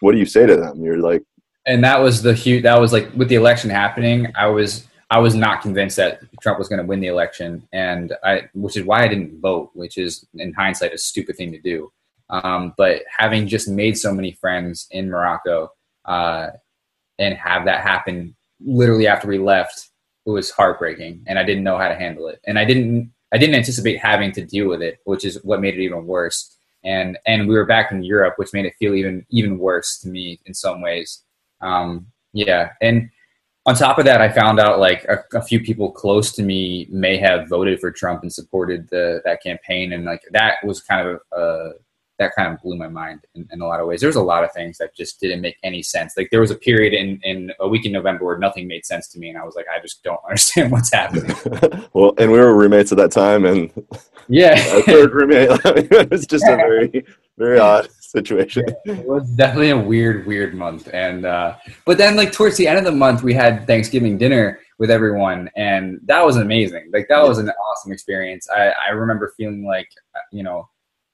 [0.00, 0.82] what do you say to them?
[0.82, 1.22] You're like,
[1.66, 5.18] and that was the huge, that was like with the election happening, I was I
[5.18, 8.84] was not convinced that Trump was going to win the election, and I, which is
[8.84, 11.90] why I didn't vote, which is in hindsight a stupid thing to do.
[12.30, 15.72] Um, but having just made so many friends in Morocco
[16.04, 16.48] uh,
[17.18, 19.90] and have that happen literally after we left,
[20.26, 23.38] it was heartbreaking, and I didn't know how to handle it, and I didn't I
[23.38, 26.56] didn't anticipate having to deal with it, which is what made it even worse.
[26.84, 30.08] And and we were back in Europe, which made it feel even even worse to
[30.08, 31.22] me in some ways.
[31.60, 33.10] Um, yeah, and
[33.66, 36.88] on top of that, I found out like a, a, few people close to me
[36.90, 41.06] may have voted for Trump and supported the that campaign, and like that was kind
[41.06, 41.72] of uh,
[42.20, 44.00] that kind of blew my mind in, in, a lot of ways.
[44.00, 46.12] There was a lot of things that just didn't make any sense.
[46.16, 49.08] Like there was a period in in a week in November where nothing made sense
[49.08, 51.34] to me, and I was like, I just don't understand what's happening.
[51.94, 53.72] well, and we were roommates at that time, and
[54.28, 55.48] yeah, third roommate.
[55.64, 57.04] it was just a very
[57.38, 58.66] very odd situation.
[58.84, 60.90] Yeah, it was definitely a weird, weird month.
[60.92, 61.56] And uh,
[61.86, 65.48] but then like towards the end of the month, we had Thanksgiving dinner with everyone,
[65.56, 66.90] and that was amazing.
[66.92, 68.46] Like that was an awesome experience.
[68.50, 69.88] I, I remember feeling like
[70.30, 70.68] you know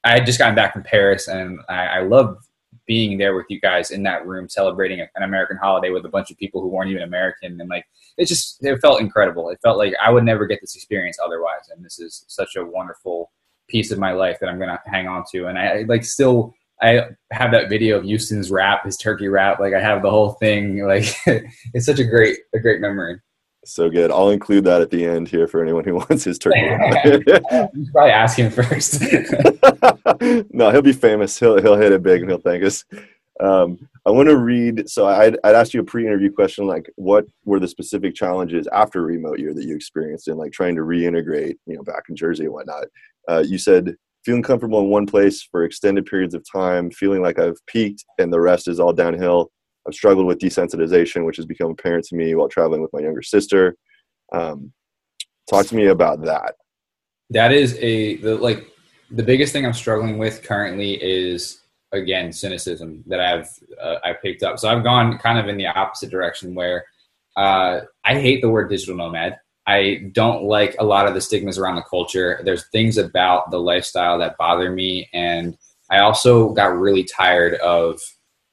[0.07, 2.39] I had just gotten back from Paris, and I, I loved
[2.87, 6.31] being there with you guys in that room celebrating an American holiday with a bunch
[6.31, 7.85] of people who weren't even American, and like
[8.17, 9.51] it just it felt incredible.
[9.51, 12.65] It felt like I would never get this experience otherwise, and this is such a
[12.65, 13.33] wonderful
[13.69, 15.47] piece of my life that I'm gonna hang on to.
[15.47, 17.03] And I like still I
[17.33, 19.59] have that video of Houston's rap, his turkey rap.
[19.59, 20.77] Like I have the whole thing.
[20.87, 21.05] Like
[21.75, 23.19] it's such a great, a great memory.
[23.65, 24.13] So good.
[24.13, 26.61] I'll include that at the end here for anyone who wants his turkey.
[27.05, 29.03] you probably ask him first.
[30.51, 31.39] no, he'll be famous.
[31.39, 32.85] He'll he'll hit it big and he'll thank us.
[33.41, 34.89] Um, I want to read.
[34.89, 39.03] So I'd, I'd asked you a pre-interview question, like what were the specific challenges after
[39.03, 42.45] remote year that you experienced in like trying to reintegrate, you know, back in Jersey
[42.45, 42.87] and whatnot.
[43.29, 47.39] Uh, you said feeling comfortable in one place for extended periods of time, feeling like
[47.39, 49.51] I've peaked and the rest is all downhill.
[49.87, 53.23] I've struggled with desensitization, which has become apparent to me while traveling with my younger
[53.23, 53.77] sister.
[54.33, 54.73] Um,
[55.49, 56.55] talk to me about that.
[57.31, 58.67] That is a the, like
[59.11, 61.61] the biggest thing I'm struggling with currently is
[61.93, 63.49] again cynicism that I've
[63.81, 64.59] uh, I picked up.
[64.59, 66.85] So I've gone kind of in the opposite direction where
[67.37, 69.39] uh, I hate the word digital nomad.
[69.67, 72.41] I don't like a lot of the stigmas around the culture.
[72.45, 75.57] There's things about the lifestyle that bother me, and
[75.91, 78.01] I also got really tired of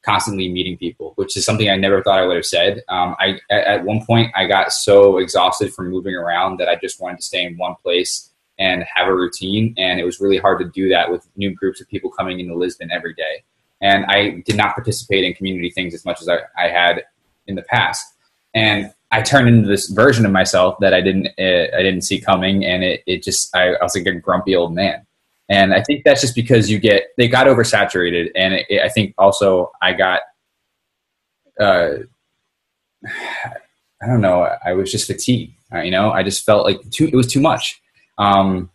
[0.04, 2.82] constantly meeting people, which is something I never thought I would have said.
[2.89, 6.99] Um, I at one point I got so exhausted from moving around that I just
[6.99, 9.74] wanted to stay in one place and have a routine.
[9.78, 12.56] And it was really hard to do that with new groups of people coming into
[12.56, 13.43] Lisbon every day.
[13.82, 17.04] And I did not participate in community things as much as I, I had
[17.47, 18.14] in the past.
[18.54, 22.20] And I turned into this version of myself that I didn't uh, I didn't see
[22.20, 25.06] coming, and it, it just I, I was like a grumpy old man.
[25.49, 28.89] And I think that's just because you get they got oversaturated, and it, it, I
[28.89, 30.22] think also I got
[31.60, 31.89] uh,
[33.06, 35.54] I don't know I was just fatigued.
[35.72, 37.83] Uh, you know, I just felt like too it was too much.
[38.18, 38.70] Um,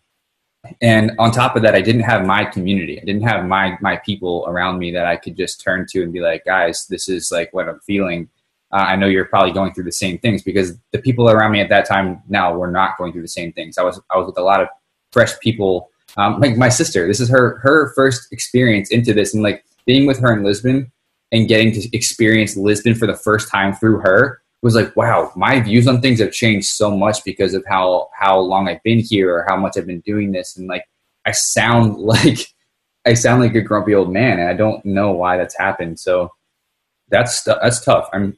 [0.82, 3.01] and on top of that, I didn't have my community.
[3.01, 6.12] I didn't have my my people around me that I could just turn to and
[6.12, 8.28] be like, guys, this is like what I'm feeling
[8.72, 11.61] uh, I know you're probably going through the same things because the people around me
[11.61, 13.78] at that time now were not going through the same things.
[13.78, 14.68] I was I was with a lot of
[15.12, 15.91] fresh people.
[16.16, 20.07] Um, like my sister, this is her her first experience into this, and like being
[20.07, 20.93] with her in Lisbon
[21.32, 25.61] and getting to experience Lisbon for the first time through her was like, wow, my
[25.61, 29.35] views on things have changed so much because of how how long I've been here
[29.35, 30.85] or how much I've been doing this, and like
[31.27, 32.39] I sound like
[33.07, 35.99] I sound like a grumpy old man, and I don't know why that's happened.
[36.01, 36.33] So
[37.09, 38.09] that's that's tough.
[38.13, 38.37] I'm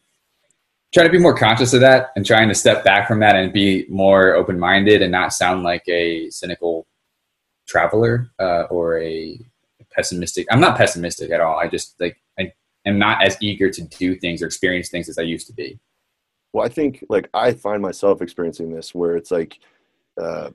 [0.92, 3.52] trying to be more conscious of that and trying to step back from that and
[3.52, 6.86] be more open minded and not sound like a cynical
[7.66, 9.38] traveler uh, or a
[9.94, 10.46] pessimistic.
[10.50, 11.58] I'm not pessimistic at all.
[11.58, 12.52] I just like I
[12.84, 15.78] am not as eager to do things or experience things as I used to be.
[16.52, 19.58] Well, I think like I find myself experiencing this where it's like
[20.20, 20.50] uh,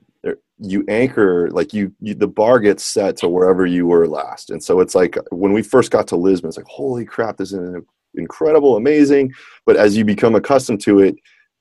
[0.58, 4.62] you anchor like you, you the bar gets set to wherever you were last, and
[4.62, 7.82] so it's like when we first got to Lisbon, it's like holy crap, this is
[8.14, 9.32] incredible, amazing.
[9.64, 11.16] But as you become accustomed to it,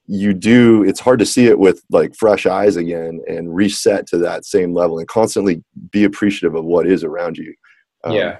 [0.08, 4.18] you do it's hard to see it with like fresh eyes again and reset to
[4.20, 7.54] that same level and constantly be appreciative of what is around you.
[8.04, 8.38] Um, yeah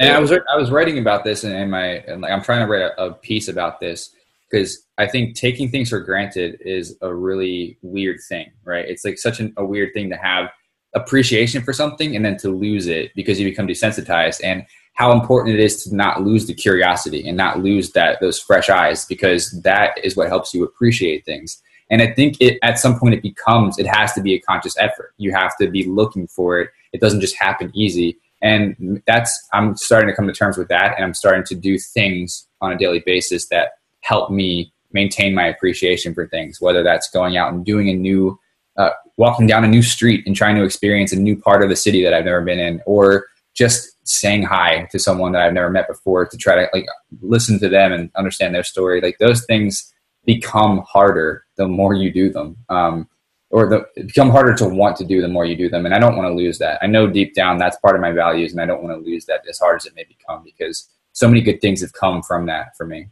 [0.00, 2.66] and i was i was writing about this in, in my and like i'm trying
[2.66, 4.14] to write a, a piece about this
[4.50, 8.86] because i think taking things for granted is a really weird thing right?
[8.88, 10.50] It's like such an, a weird thing to have
[10.94, 15.54] appreciation for something and then to lose it because you become desensitized and how important
[15.54, 19.50] it is to not lose the curiosity and not lose that those fresh eyes because
[19.62, 21.62] that is what helps you appreciate things.
[21.90, 24.76] And i think it at some point it becomes it has to be a conscious
[24.78, 25.14] effort.
[25.16, 26.70] You have to be looking for it.
[26.92, 28.18] It doesn't just happen easy.
[28.42, 31.78] And that's i'm starting to come to terms with that and i'm starting to do
[31.78, 33.72] things on a daily basis that
[34.10, 38.38] help me maintain my appreciation for things whether that's going out and doing a new
[38.76, 41.76] uh, walking down a new street and trying to experience a new part of the
[41.76, 45.70] city that i've never been in or just saying hi to someone that I've never
[45.70, 46.86] met before to try to like
[47.20, 49.00] listen to them and understand their story.
[49.00, 49.92] Like those things
[50.24, 52.56] become harder the more you do them.
[52.68, 53.08] Um,
[53.50, 55.84] or the, become harder to want to do the more you do them.
[55.84, 56.78] And I don't want to lose that.
[56.82, 59.24] I know deep down that's part of my values and I don't want to lose
[59.26, 62.46] that as hard as it may become because so many good things have come from
[62.46, 63.08] that for me.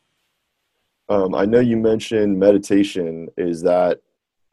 [1.09, 3.29] Um, I know you mentioned meditation.
[3.37, 4.01] Is that,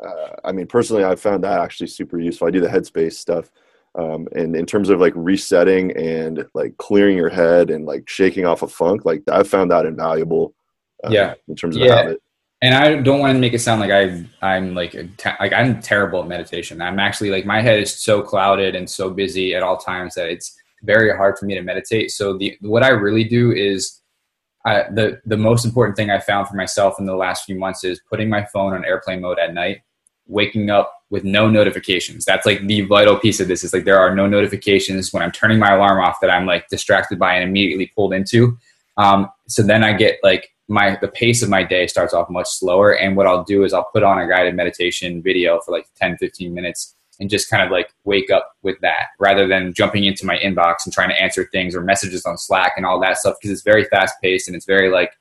[0.05, 2.47] uh, I mean, personally, I found that actually super useful.
[2.47, 3.51] I do the headspace stuff
[3.97, 8.45] um, and in terms of like resetting and like clearing your head and like shaking
[8.45, 10.53] off a funk like i found that invaluable
[11.03, 11.95] uh, yeah in terms of yeah.
[11.95, 12.21] habit
[12.61, 14.93] and i don't want to make it sound like i i'm like
[15.39, 19.09] like i'm terrible at meditation i'm actually like my head is so clouded and so
[19.09, 22.83] busy at all times that it's very hard for me to meditate so the what
[22.83, 24.01] i really do is
[24.65, 27.83] I, the the most important thing I found for myself in the last few months
[27.83, 29.81] is putting my phone on airplane mode at night,
[30.27, 32.25] waking up with no notifications.
[32.25, 35.31] That's like the vital piece of this is like there are no notifications when I'm
[35.31, 38.57] turning my alarm off that I'm like distracted by and immediately pulled into.
[38.97, 42.47] Um, so then I get like my the pace of my day starts off much
[42.49, 45.85] slower and what I'll do is I'll put on a guided meditation video for like
[45.95, 50.03] 10 15 minutes and just kind of like wake up with that rather than jumping
[50.05, 53.17] into my inbox and trying to answer things or messages on Slack and all that
[53.17, 55.11] stuff because it's very fast paced and it's very like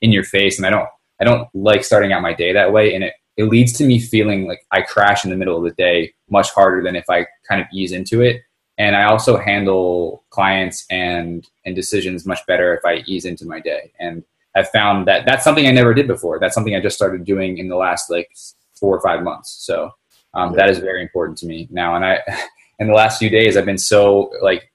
[0.00, 0.88] in your face and I don't
[1.20, 3.98] I don't like starting out my day that way and it it leads to me
[3.98, 7.26] feeling like I crash in the middle of the day much harder than if I
[7.48, 8.42] kind of ease into it.
[8.78, 13.60] and I also handle clients and and decisions much better if I ease into my
[13.60, 13.92] day.
[14.00, 14.24] And
[14.54, 16.38] I've found that that's something I never did before.
[16.38, 18.30] That's something I just started doing in the last like
[18.78, 19.50] four or five months.
[19.64, 19.92] So
[20.34, 20.56] um, yeah.
[20.56, 21.96] that is very important to me now.
[21.96, 22.20] And I,
[22.78, 24.70] in the last few days, I've been so like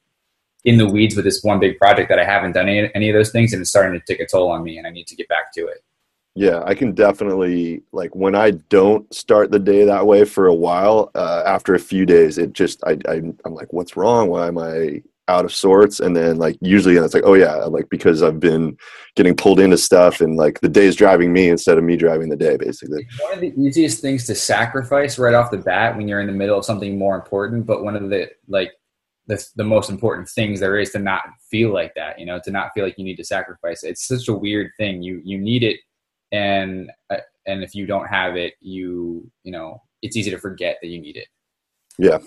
[0.65, 3.15] in the weeds with this one big project that I haven't done any, any of
[3.15, 5.15] those things, and it's starting to take a toll on me, and I need to
[5.15, 5.83] get back to it.
[6.35, 10.53] Yeah, I can definitely like when I don't start the day that way for a
[10.53, 11.09] while.
[11.15, 14.29] Uh, after a few days, it just I, I I'm like, what's wrong?
[14.29, 15.99] Why am I out of sorts?
[15.99, 18.77] And then like usually and it's like, oh yeah, like because I've been
[19.15, 22.29] getting pulled into stuff, and like the day is driving me instead of me driving
[22.29, 23.07] the day, basically.
[23.21, 26.33] One of the easiest things to sacrifice right off the bat when you're in the
[26.33, 28.71] middle of something more important, but one of the like
[29.27, 32.51] the, the most important things there is to not feel like that you know to
[32.51, 33.89] not feel like you need to sacrifice it.
[33.89, 35.79] it's such a weird thing you you need it
[36.31, 40.77] and uh, and if you don't have it you you know it's easy to forget
[40.81, 41.27] that you need it
[41.97, 42.17] yeah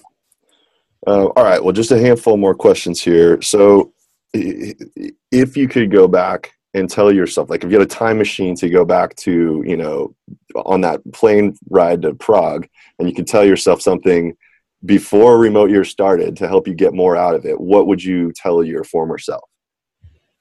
[1.07, 3.93] uh, all right well just a handful more questions here so
[4.33, 8.55] if you could go back and tell yourself like if you had a time machine
[8.55, 10.15] to go back to you know
[10.55, 14.37] on that plane ride to prague and you could tell yourself something
[14.85, 18.33] before remote year started to help you get more out of it what would you
[18.33, 19.49] tell your former self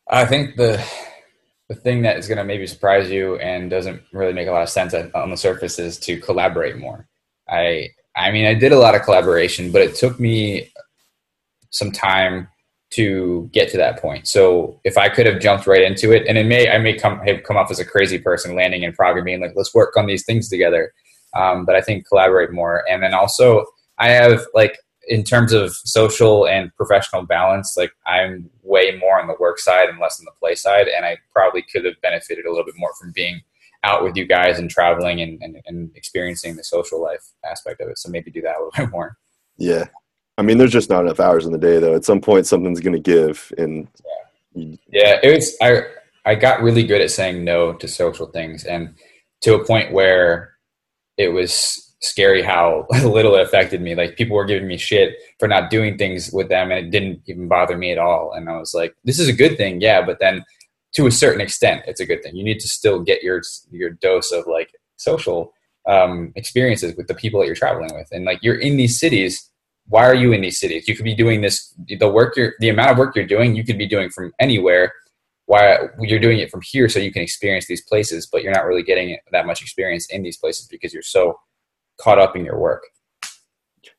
[0.10, 0.84] i think the
[1.70, 4.64] the thing that is going to maybe surprise you and doesn't really make a lot
[4.64, 7.08] of sense on the surface is to collaborate more.
[7.48, 7.90] I
[8.20, 10.72] I mean I did a lot of collaboration, but it took me
[11.72, 12.48] some time
[12.92, 14.28] to get to that point.
[14.28, 17.20] So if I could have jumped right into it, and it may I may come
[17.20, 19.96] have come off as a crazy person landing in Prague and being like, let's work
[19.96, 20.92] on these things together.
[21.36, 23.66] Um, but I think collaborate more, and then also
[24.00, 29.28] I have like in terms of social and professional balance, like I'm way more on
[29.28, 30.88] the work side and less on the play side.
[30.88, 33.42] And I probably could have benefited a little bit more from being
[33.84, 37.90] out with you guys and traveling and, and, and experiencing the social life aspect of
[37.90, 37.98] it.
[37.98, 39.18] So maybe do that a little bit more.
[39.58, 39.86] Yeah.
[40.38, 41.96] I mean, there's just not enough hours in the day though.
[41.96, 43.52] At some point, something's going to give.
[43.58, 43.88] And
[44.54, 44.76] yeah.
[44.88, 45.84] yeah, it was, I,
[46.26, 48.96] I got really good at saying no to social things and
[49.42, 50.54] to a point where
[51.18, 53.96] it was scary how little it affected me.
[53.96, 57.22] Like people were giving me shit for not doing things with them, and it didn't
[57.28, 58.34] even bother me at all.
[58.34, 60.06] And I was like, this is a good thing, yeah.
[60.06, 60.44] But then,
[60.94, 62.36] to a certain extent, it's a good thing.
[62.36, 65.54] You need to still get your your dose of like social
[65.88, 69.50] um, experiences with the people that you're traveling with, and like you're in these cities.
[69.88, 70.88] Why are you in these cities?
[70.88, 71.74] You could be doing this.
[71.88, 74.94] The work you're, the amount of work you're doing, you could be doing from anywhere.
[75.46, 78.66] Why you're doing it from here, so you can experience these places, but you're not
[78.66, 81.40] really getting that much experience in these places because you're so
[82.00, 82.84] caught up in your work.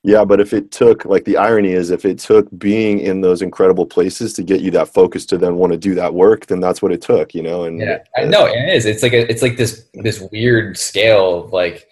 [0.03, 3.43] Yeah, but if it took, like the irony is, if it took being in those
[3.43, 6.61] incredible places to get you that focus to then want to do that work, then
[6.61, 7.65] that's what it took, you know.
[7.65, 8.87] And yeah, I know it is.
[8.87, 11.87] It's like a, it's like this this weird scale of like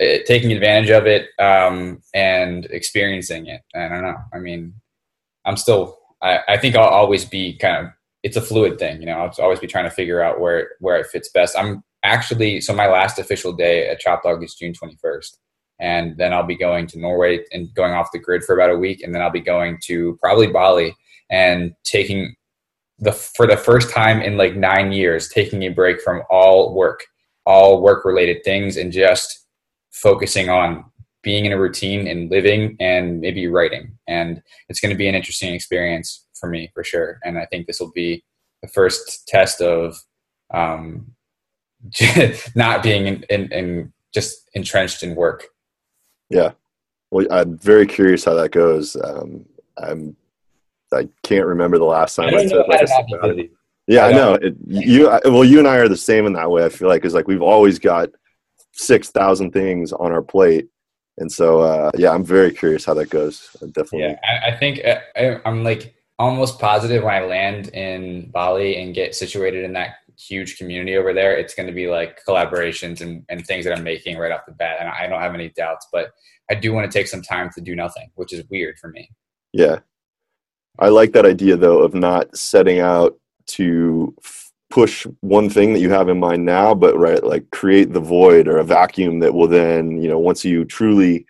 [0.00, 3.62] uh, taking advantage of it um, and experiencing it.
[3.74, 4.16] I don't know.
[4.32, 4.74] I mean,
[5.44, 5.98] I'm still.
[6.22, 7.92] I, I think I'll always be kind of.
[8.22, 9.18] It's a fluid thing, you know.
[9.18, 11.56] I'll always be trying to figure out where where it fits best.
[11.58, 15.36] I'm actually so my last official day at Chop Dawg is June 21st
[15.80, 18.78] and then I'll be going to Norway and going off the grid for about a
[18.78, 20.96] week, and then I'll be going to probably Bali
[21.30, 22.34] and taking
[22.98, 27.04] the for the first time in like nine years, taking a break from all work,
[27.46, 29.46] all work related things, and just
[29.90, 30.84] focusing on
[31.22, 33.96] being in a routine and living and maybe writing.
[34.06, 37.18] And it's going to be an interesting experience for me for sure.
[37.24, 38.24] And I think this will be
[38.62, 39.96] the first test of
[40.52, 41.12] um,
[42.54, 45.44] not being in, in, in just entrenched in work
[46.30, 46.52] yeah.
[47.10, 48.96] Well, I'm very curious how that goes.
[48.96, 49.46] Um,
[49.78, 50.16] I'm,
[50.92, 53.48] I can't remember the last time I, I took like a
[53.86, 54.34] Yeah, I, know.
[54.34, 56.64] It, you well, you and I are the same in that way.
[56.64, 58.10] I feel like it's like we've always got
[58.72, 60.68] six thousand things on our plate,
[61.18, 63.54] and so uh, yeah, I'm very curious how that goes.
[63.60, 64.00] Definitely.
[64.00, 68.76] Yeah, I, I think uh, I, I'm like almost positive when I land in Bali
[68.76, 73.00] and get situated in that huge community over there, it's going to be like collaborations
[73.00, 74.78] and, and things that I'm making right off the bat.
[74.80, 76.10] And I don't have any doubts, but
[76.50, 79.10] I do want to take some time to do nothing, which is weird for me.
[79.52, 79.78] Yeah.
[80.78, 85.80] I like that idea though of not setting out to f- push one thing that
[85.80, 89.34] you have in mind now, but right, like create the void or a vacuum that
[89.34, 91.26] will then, you know, once you truly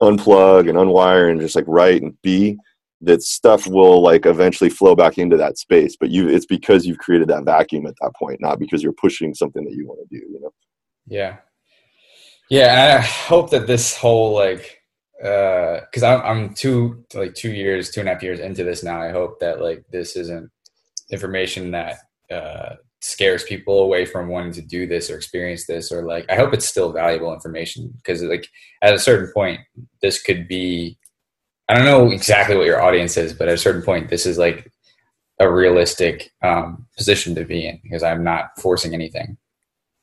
[0.00, 2.56] unplug and unwire and just like write and be,
[3.02, 6.98] that stuff will like eventually flow back into that space but you it's because you've
[6.98, 10.06] created that vacuum at that point not because you're pushing something that you want to
[10.18, 10.52] do you know?
[11.06, 11.36] Yeah.
[12.48, 14.78] Yeah i hope that this whole like
[15.22, 18.82] uh because I'm, I'm two like two years two and a half years into this
[18.82, 20.50] now i hope that like this isn't
[21.10, 21.96] information that
[22.30, 26.36] uh scares people away from wanting to do this or experience this or like i
[26.36, 28.46] hope it's still valuable information because like
[28.80, 29.60] at a certain point
[30.00, 30.96] this could be
[31.68, 34.38] I don't know exactly what your audience is, but at a certain point, this is
[34.38, 34.70] like
[35.38, 39.36] a realistic um, position to be in because I'm not forcing anything.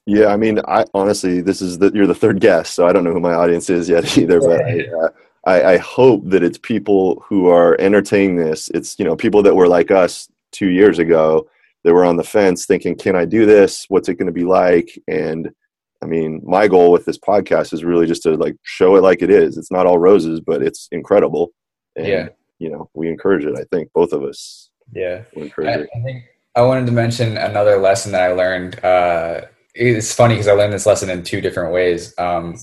[0.05, 3.03] Yeah, I mean, I honestly, this is the you're the third guest, so I don't
[3.03, 4.39] know who my audience is yet either.
[4.39, 5.09] But I, uh,
[5.45, 8.69] I, I hope that it's people who are entertaining this.
[8.73, 11.47] It's you know people that were like us two years ago
[11.83, 13.85] that were on the fence, thinking, "Can I do this?
[13.89, 15.53] What's it going to be like?" And
[16.01, 19.21] I mean, my goal with this podcast is really just to like show it like
[19.21, 19.57] it is.
[19.57, 21.51] It's not all roses, but it's incredible.
[21.95, 22.29] And, yeah.
[22.59, 23.57] You know, we encourage it.
[23.57, 24.69] I think both of us.
[24.93, 25.23] Yeah.
[25.33, 25.89] encourage I, it.
[25.95, 26.23] I think
[26.55, 28.83] I wanted to mention another lesson that I learned.
[28.83, 29.41] Uh,
[29.75, 32.13] it's funny because I learned this lesson in two different ways.
[32.17, 32.55] Um,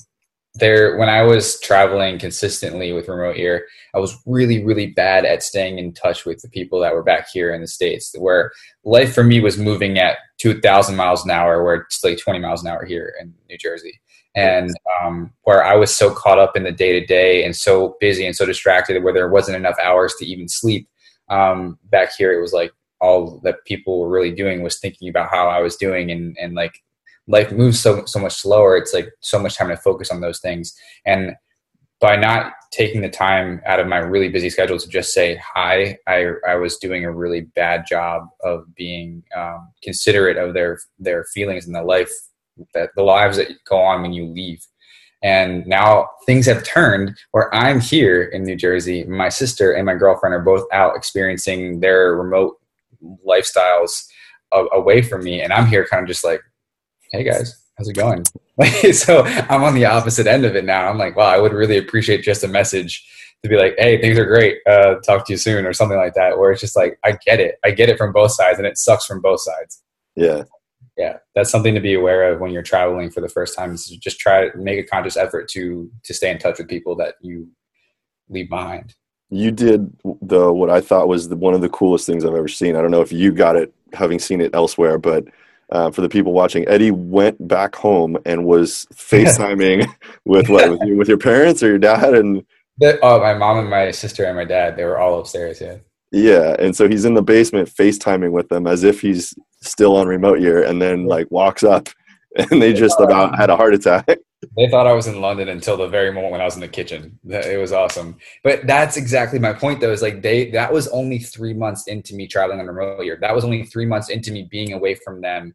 [0.54, 5.42] there, when I was traveling consistently with Remote Year, I was really, really bad at
[5.42, 8.14] staying in touch with the people that were back here in the states.
[8.18, 8.52] Where
[8.84, 12.38] life for me was moving at two thousand miles an hour, where it's like twenty
[12.38, 14.00] miles an hour here in New Jersey,
[14.34, 14.70] and
[15.02, 18.26] um, where I was so caught up in the day to day and so busy
[18.26, 20.88] and so distracted, where there wasn't enough hours to even sleep.
[21.28, 25.30] Um, back here, it was like all that people were really doing was thinking about
[25.30, 26.82] how I was doing and and like
[27.28, 30.40] life moves so so much slower it's like so much time to focus on those
[30.40, 30.74] things
[31.04, 31.34] and
[32.00, 35.96] by not taking the time out of my really busy schedule to just say hi
[36.06, 41.24] i i was doing a really bad job of being um, considerate of their their
[41.24, 42.10] feelings and the life
[42.74, 44.64] that the lives that go on when you leave.
[45.22, 49.04] And now things have turned where i'm here in new jersey.
[49.04, 52.56] My sister and my girlfriend are both out experiencing their remote
[53.26, 54.06] lifestyles
[54.52, 55.40] away from me.
[55.40, 56.40] And i'm here kind of just like
[57.12, 58.24] hey guys, how's it going?
[58.92, 60.88] so I'm on the opposite end of it now.
[60.88, 63.06] I'm like, wow, I would really appreciate just a message
[63.42, 64.58] to be like, hey, things are great.
[64.66, 66.38] Uh, talk to you soon, or something like that.
[66.38, 68.78] Where it's just like, I get it, I get it from both sides, and it
[68.78, 69.82] sucks from both sides.
[70.14, 70.44] Yeah,
[70.96, 73.74] yeah, that's something to be aware of when you're traveling for the first time.
[73.74, 76.96] Is just try to make a conscious effort to to stay in touch with people
[76.96, 77.48] that you
[78.28, 78.94] leave behind.
[79.28, 82.48] You did the what I thought was the, one of the coolest things I've ever
[82.48, 82.76] seen.
[82.76, 85.24] I don't know if you got it, having seen it elsewhere, but
[85.70, 89.86] uh, for the people watching, Eddie went back home and was FaceTiming
[90.24, 92.44] with what with, you, with your parents or your dad and.
[92.78, 94.76] The, oh, my mom and my sister and my dad.
[94.76, 95.60] They were all upstairs.
[95.60, 95.78] Yeah.
[96.12, 100.06] Yeah, and so he's in the basement FaceTiming with them as if he's still on
[100.06, 101.88] remote year, and then like walks up,
[102.36, 104.06] and they just about had a heart attack.
[104.56, 106.68] They thought I was in London until the very moment when I was in the
[106.68, 107.18] kitchen.
[107.24, 108.18] It was awesome.
[108.44, 109.92] But that's exactly my point, though.
[109.92, 113.18] Is like they that was only three months into me traveling on a remote year.
[113.20, 115.54] That was only three months into me being away from them,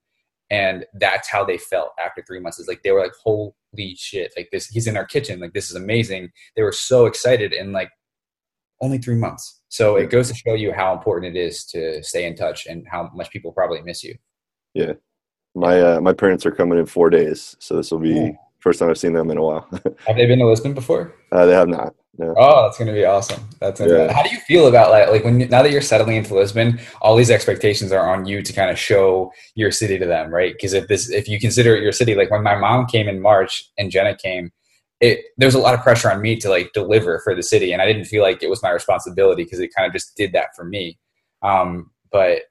[0.49, 2.57] and that's how they felt after three months.
[2.57, 4.33] Is like they were like, "Holy shit!
[4.35, 5.39] Like this, he's in our kitchen.
[5.39, 7.91] Like this is amazing." They were so excited, and like
[8.81, 9.61] only three months.
[9.69, 12.85] So it goes to show you how important it is to stay in touch and
[12.89, 14.15] how much people probably miss you.
[14.73, 14.93] Yeah,
[15.53, 18.09] my uh, my parents are coming in four days, so this will be.
[18.09, 18.31] Yeah
[18.61, 19.67] First time I've seen them in a while.
[20.07, 21.15] have they been to Lisbon before?
[21.31, 21.95] Uh, they have not.
[22.17, 22.35] No.
[22.37, 23.49] Oh, that's gonna be awesome.
[23.59, 24.11] That's yeah.
[24.11, 27.15] how do you feel about like like when now that you're settling into Lisbon, all
[27.15, 30.53] these expectations are on you to kind of show your city to them, right?
[30.53, 33.21] Because if this if you consider it your city, like when my mom came in
[33.21, 34.51] March and Jenna came,
[34.99, 37.81] it there's a lot of pressure on me to like deliver for the city, and
[37.81, 40.49] I didn't feel like it was my responsibility because it kind of just did that
[40.55, 40.99] for me.
[41.41, 42.41] Um, but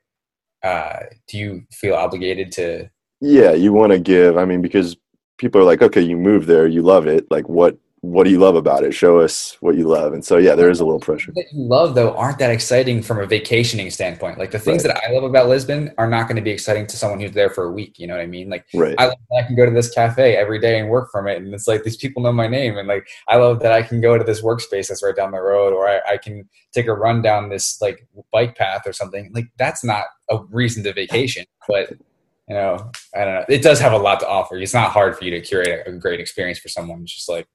[0.65, 2.91] uh, do you feel obligated to?
[3.21, 4.39] Yeah, you want to give.
[4.39, 4.97] I mean, because
[5.41, 7.27] people are like, okay, you move there, you love it.
[7.31, 8.95] Like, what what do you love about it?
[8.95, 10.15] Show us what you love.
[10.15, 11.33] And so, yeah, there is a little pressure.
[11.33, 14.39] That you love though aren't that exciting from a vacationing standpoint.
[14.39, 14.95] Like the things right.
[14.95, 17.51] that I love about Lisbon are not going to be exciting to someone who's there
[17.51, 17.99] for a week.
[17.99, 18.49] You know what I mean?
[18.49, 18.95] Like right.
[18.99, 21.69] I, I can go to this cafe every day and work from it, and it's
[21.69, 24.25] like these people know my name, and like I love that I can go to
[24.25, 27.51] this workspace that's right down the road, or I, I can take a run down
[27.51, 29.31] this like bike path or something.
[29.35, 31.91] Like that's not a reason to vacation, but
[32.51, 33.45] you know, I don't know.
[33.49, 34.57] It does have a lot to offer.
[34.57, 37.03] It's not hard for you to curate a, great experience for someone.
[37.03, 37.47] It's just like,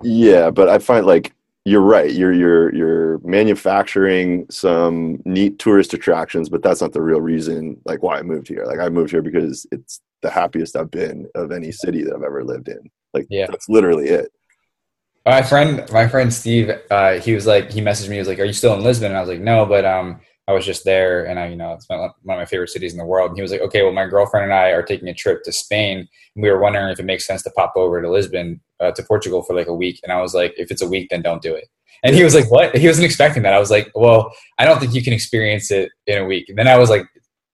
[0.00, 1.34] yeah, but I find like
[1.64, 2.12] you're right.
[2.12, 8.04] You're you're you're manufacturing some neat tourist attractions, but that's not the real reason like
[8.04, 8.64] why I moved here.
[8.64, 12.22] Like I moved here because it's the happiest I've been of any city that I've
[12.22, 12.88] ever lived in.
[13.12, 14.30] Like yeah, that's literally it.
[15.26, 18.16] My friend, my friend Steve, uh, he was like, he messaged me.
[18.16, 20.20] He was like, "Are you still in Lisbon?" And I was like, "No, but um,
[20.46, 22.98] I was just there and I, you know, it's one of my favorite cities in
[22.98, 23.30] the world.
[23.30, 25.52] And he was like, okay, well, my girlfriend and I are taking a trip to
[25.52, 25.98] Spain.
[25.98, 29.02] And we were wondering if it makes sense to pop over to Lisbon, uh, to
[29.02, 30.00] Portugal for like a week.
[30.02, 31.68] And I was like, if it's a week, then don't do it.
[32.02, 32.76] And he was like, what?
[32.76, 33.54] He wasn't expecting that.
[33.54, 36.50] I was like, well, I don't think you can experience it in a week.
[36.50, 37.06] And then I was like,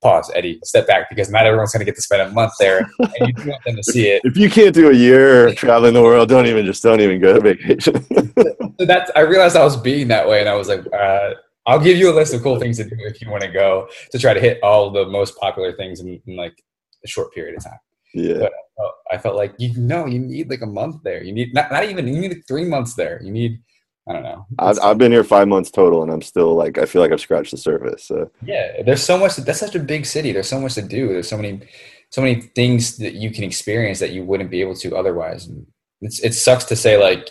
[0.03, 2.79] pause, Eddie, step back because not everyone's going to get to spend a month there,
[2.99, 4.23] and you want them to see it.
[4.31, 7.35] If you can't do a year traveling the world, don't even just don't even go
[7.35, 8.03] to vacation.
[8.79, 11.35] so that's I realized I was being that way, and I was like, uh,
[11.67, 13.89] I'll give you a list of cool things to do if you want to go
[14.11, 16.55] to try to hit all the most popular things in, in like
[17.05, 17.79] a short period of time.
[18.15, 18.39] Yeah.
[18.39, 21.23] But I felt, I felt, like you know you need like a month there.
[21.23, 23.21] You need not not even you need three months there.
[23.23, 23.61] You need
[24.09, 24.47] I don't know.
[24.59, 27.21] I've, I've been here five months total, and I'm still like I feel like I've
[27.21, 28.05] scratched the surface.
[28.05, 28.31] So.
[28.43, 29.37] Yeah, there's so much.
[29.37, 30.33] That's such a big city.
[30.33, 31.09] There's so much to do.
[31.09, 31.61] There's so many,
[32.11, 35.47] so many things that you can experience that you wouldn't be able to otherwise.
[35.47, 35.67] And
[36.01, 37.31] it's it sucks to say like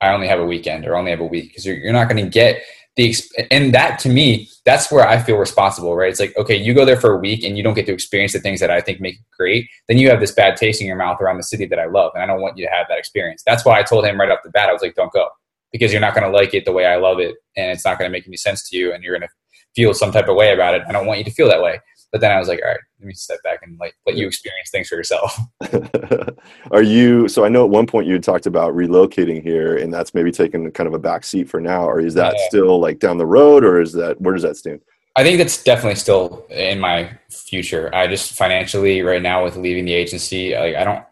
[0.00, 2.22] I only have a weekend or only have a week because you're, you're not going
[2.24, 2.62] to get
[2.96, 3.14] the
[3.50, 6.10] and that to me that's where I feel responsible, right?
[6.10, 8.32] It's like okay, you go there for a week and you don't get to experience
[8.32, 9.68] the things that I think make it great.
[9.88, 12.12] Then you have this bad taste in your mouth around the city that I love,
[12.14, 13.42] and I don't want you to have that experience.
[13.46, 15.28] That's why I told him right off the bat, I was like, don't go
[15.72, 17.98] because you're not going to like it the way I love it, and it's not
[17.98, 19.34] going to make any sense to you, and you're going to
[19.74, 20.82] feel some type of way about it.
[20.88, 21.80] I don't want you to feel that way.
[22.12, 24.26] But then I was like, all right, let me step back and like let you
[24.26, 25.38] experience things for yourself.
[26.72, 27.28] Are you?
[27.28, 30.32] So I know at one point you had talked about relocating here, and that's maybe
[30.32, 31.84] taking kind of a back seat for now.
[31.84, 32.48] Or is that yeah.
[32.48, 34.80] still like down the road, or is that where does that stand?
[35.16, 37.94] I think that's definitely still in my future.
[37.94, 41.04] I just financially right now with leaving the agency, like I don't,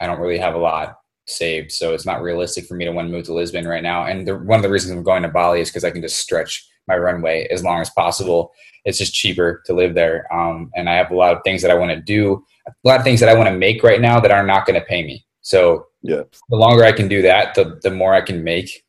[0.00, 3.08] I don't really have a lot saved, so it's not realistic for me to want
[3.08, 4.04] to move to Lisbon right now.
[4.04, 6.18] And the, one of the reasons I'm going to Bali is because I can just
[6.18, 8.52] stretch my runway as long as possible.
[8.84, 10.32] It's just cheaper to live there.
[10.34, 12.98] Um, and I have a lot of things that I want to do, a lot
[12.98, 15.02] of things that I want to make right now that are not going to pay
[15.02, 15.24] me.
[15.42, 18.84] So yeah, the longer I can do that, the the more I can make.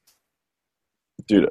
[1.27, 1.49] Dude,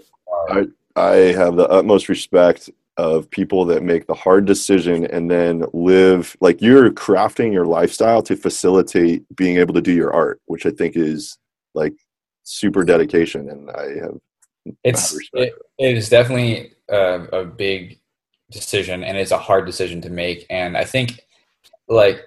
[0.51, 5.65] I I have the utmost respect of people that make the hard decision and then
[5.73, 10.67] live like you're crafting your lifestyle to facilitate being able to do your art, which
[10.67, 11.39] I think is
[11.75, 11.95] like
[12.43, 14.19] super dedication and I have
[14.85, 17.99] it's it, it is definitely a, a big
[18.51, 21.21] decision and it's a hard decision to make and i think
[21.89, 22.25] like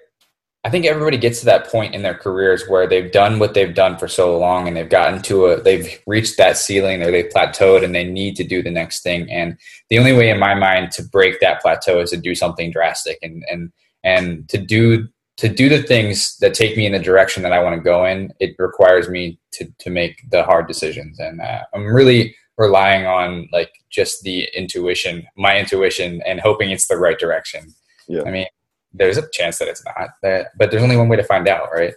[0.64, 3.74] i think everybody gets to that point in their careers where they've done what they've
[3.74, 7.32] done for so long and they've gotten to a they've reached that ceiling or they've
[7.32, 9.58] plateaued and they need to do the next thing and
[9.90, 13.18] the only way in my mind to break that plateau is to do something drastic
[13.24, 13.72] and and
[14.04, 15.08] and to do
[15.42, 18.06] to do the things that take me in the direction that I want to go
[18.06, 23.08] in, it requires me to to make the hard decisions, and uh, I'm really relying
[23.08, 27.74] on like just the intuition, my intuition, and hoping it's the right direction.
[28.08, 28.22] Yeah.
[28.28, 28.46] I mean,
[28.94, 31.70] there's a chance that it's not, that, but there's only one way to find out,
[31.74, 31.94] right?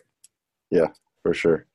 [0.70, 0.86] Yeah,
[1.22, 1.66] for sure.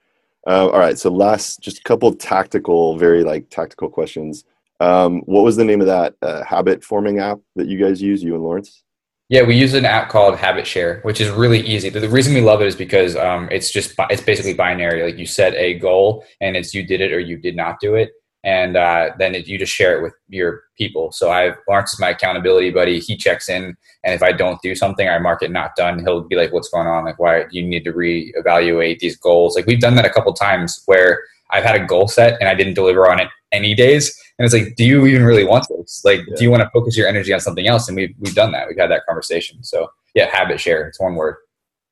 [0.47, 4.43] Uh, all right, so last, just a couple tactical, very like tactical questions.
[4.80, 8.24] Um, what was the name of that uh, habit forming app that you guys use,
[8.24, 8.84] you and Lawrence?
[9.30, 11.90] Yeah, we use an app called Habit Share, which is really easy.
[11.90, 15.04] The reason we love it is because um, it's just it's basically binary.
[15.04, 17.94] Like you set a goal, and it's you did it or you did not do
[17.94, 18.10] it,
[18.44, 21.12] and uh, then it, you just share it with your people.
[21.12, 23.00] So I Lawrence is my accountability buddy.
[23.00, 26.00] He checks in, and if I don't do something, I mark it not done.
[26.00, 27.06] He'll be like, "What's going on?
[27.06, 30.34] Like, why do you need to reevaluate these goals?" Like we've done that a couple
[30.34, 31.22] times where
[31.52, 34.20] I've had a goal set and I didn't deliver on it any days.
[34.40, 36.02] And it's like, do you even really want this?
[36.06, 36.36] Like, yeah.
[36.38, 37.90] do you want to focus your energy on something else?
[37.90, 38.70] And we've, we've done that.
[38.70, 39.62] We've had that conversation.
[39.64, 40.88] So yeah, habit share.
[40.88, 41.36] It's one word.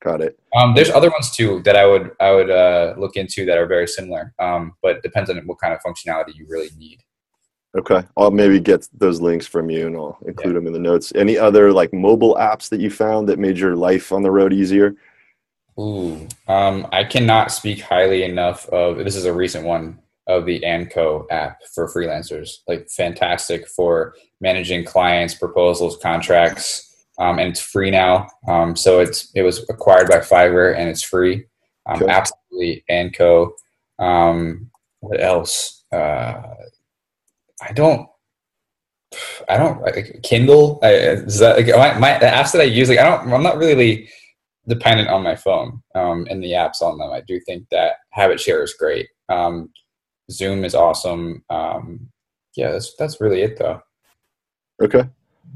[0.01, 0.39] Got it.
[0.55, 3.67] Um, there's other ones too that I would, I would uh, look into that are
[3.67, 4.33] very similar.
[4.39, 7.03] Um, but depends on what kind of functionality you really need.
[7.77, 8.01] Okay.
[8.15, 10.59] I'll maybe get those links from you and I'll include yeah.
[10.59, 11.11] them in the notes.
[11.15, 14.53] Any other like mobile apps that you found that made your life on the road
[14.53, 14.95] easier?
[15.77, 20.63] Ooh, um, I cannot speak highly enough of this is a recent one of the
[20.65, 22.57] AND.CO app for freelancers.
[22.67, 26.83] Like fantastic for managing clients, proposals, contracts,
[27.19, 28.27] um, and it's free now.
[28.47, 31.45] Um, so it's it was acquired by Fiverr and it's free.
[31.87, 32.09] Um, cool.
[32.09, 33.53] Absolutely, AND.CO.
[33.99, 34.69] Um,
[34.99, 35.83] what else?
[35.91, 36.41] Uh,
[37.61, 38.07] I don't.
[39.47, 40.79] I don't like Kindle.
[40.83, 42.89] I, is that like my, my the apps that I use?
[42.89, 43.31] Like I don't.
[43.31, 44.09] I'm not really
[44.67, 47.11] dependent on my phone um, and the apps on them.
[47.11, 49.07] I do think that Habit Share is great.
[49.29, 49.69] Um,
[50.31, 51.43] Zoom is awesome.
[51.49, 52.09] Um,
[52.55, 53.81] yeah, that's that's really it though.
[54.81, 55.03] Okay.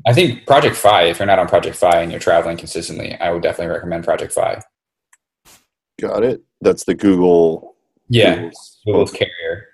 [0.06, 1.04] I think Project Fi.
[1.04, 4.34] If you're not on Project Fi and you're traveling consistently, I would definitely recommend Project
[4.34, 4.62] Fi.
[6.00, 6.42] Got it.
[6.62, 7.76] That's the Google.
[8.08, 9.68] Yeah, Google's, Google's carrier.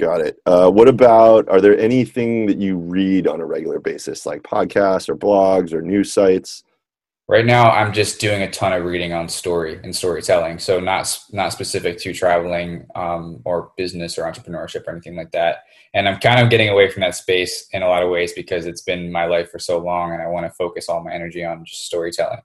[0.00, 0.38] Got it.
[0.46, 1.48] Uh, what about?
[1.48, 5.82] Are there anything that you read on a regular basis, like podcasts or blogs or
[5.82, 6.64] news sites?
[7.26, 10.58] Right now, I'm just doing a ton of reading on story and storytelling.
[10.58, 15.60] So not not specific to traveling um, or business or entrepreneurship or anything like that.
[15.94, 18.66] And I'm kind of getting away from that space in a lot of ways because
[18.66, 21.42] it's been my life for so long, and I want to focus all my energy
[21.42, 22.42] on just storytelling.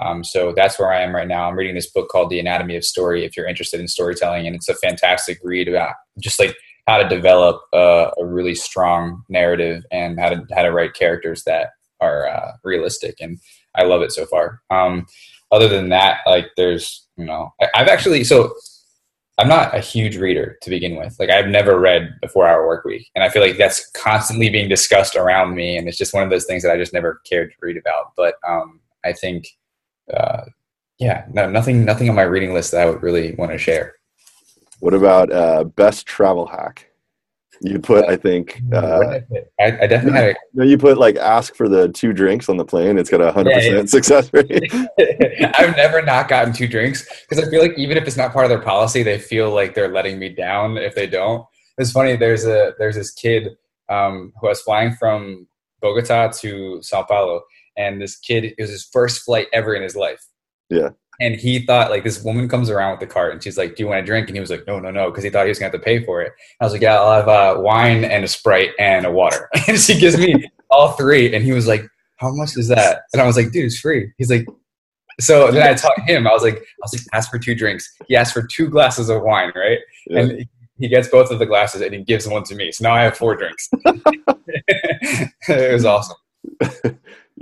[0.00, 1.46] Um, so that's where I am right now.
[1.46, 3.26] I'm reading this book called The Anatomy of Story.
[3.26, 6.56] If you're interested in storytelling, and it's a fantastic read about just like
[6.86, 11.44] how to develop a, a really strong narrative and how to how to write characters
[11.44, 11.68] that
[12.00, 13.38] are uh, realistic and
[13.74, 14.60] I love it so far.
[14.70, 15.06] Um,
[15.50, 18.54] other than that, like there's, you know, I, I've actually, so
[19.38, 21.16] I'm not a huge reader to begin with.
[21.18, 23.10] Like I've never read a four hour work week.
[23.14, 25.76] And I feel like that's constantly being discussed around me.
[25.76, 28.12] And it's just one of those things that I just never cared to read about.
[28.16, 29.48] But um, I think,
[30.12, 30.42] uh,
[30.98, 33.94] yeah, no, nothing, nothing on my reading list that I would really want to share.
[34.80, 36.91] What about uh, best travel hack?
[37.64, 39.20] You put, I think, uh,
[39.60, 40.36] I, I definitely had.
[40.54, 42.98] No, you put like ask for the two drinks on the plane.
[42.98, 44.72] It's got a hundred percent success rate.
[45.54, 48.44] I've never not gotten two drinks because I feel like even if it's not part
[48.44, 51.46] of their policy, they feel like they're letting me down if they don't.
[51.78, 52.16] It's funny.
[52.16, 53.50] There's a there's this kid
[53.88, 55.46] um, who was flying from
[55.80, 57.42] Bogota to Sao Paulo,
[57.76, 60.22] and this kid it was his first flight ever in his life.
[60.68, 60.90] Yeah.
[61.22, 63.82] And he thought like this woman comes around with the cart and she's like, "Do
[63.82, 65.50] you want a drink?" And he was like, "No, no, no," because he thought he
[65.50, 66.32] was gonna have to pay for it.
[66.60, 69.78] I was like, "Yeah, I'll have uh, wine and a sprite and a water." and
[69.78, 73.26] she gives me all three, and he was like, "How much is that?" And I
[73.26, 74.46] was like, "Dude, it's free." He's like,
[75.20, 76.26] so then I taught him.
[76.26, 77.92] I was like, I was like, ask for two drinks.
[78.08, 79.78] He asked for two glasses of wine, right?
[80.06, 80.20] Yeah.
[80.20, 80.46] And
[80.78, 82.72] he gets both of the glasses and he gives one to me.
[82.72, 83.68] So now I have four drinks.
[85.48, 86.16] it was awesome.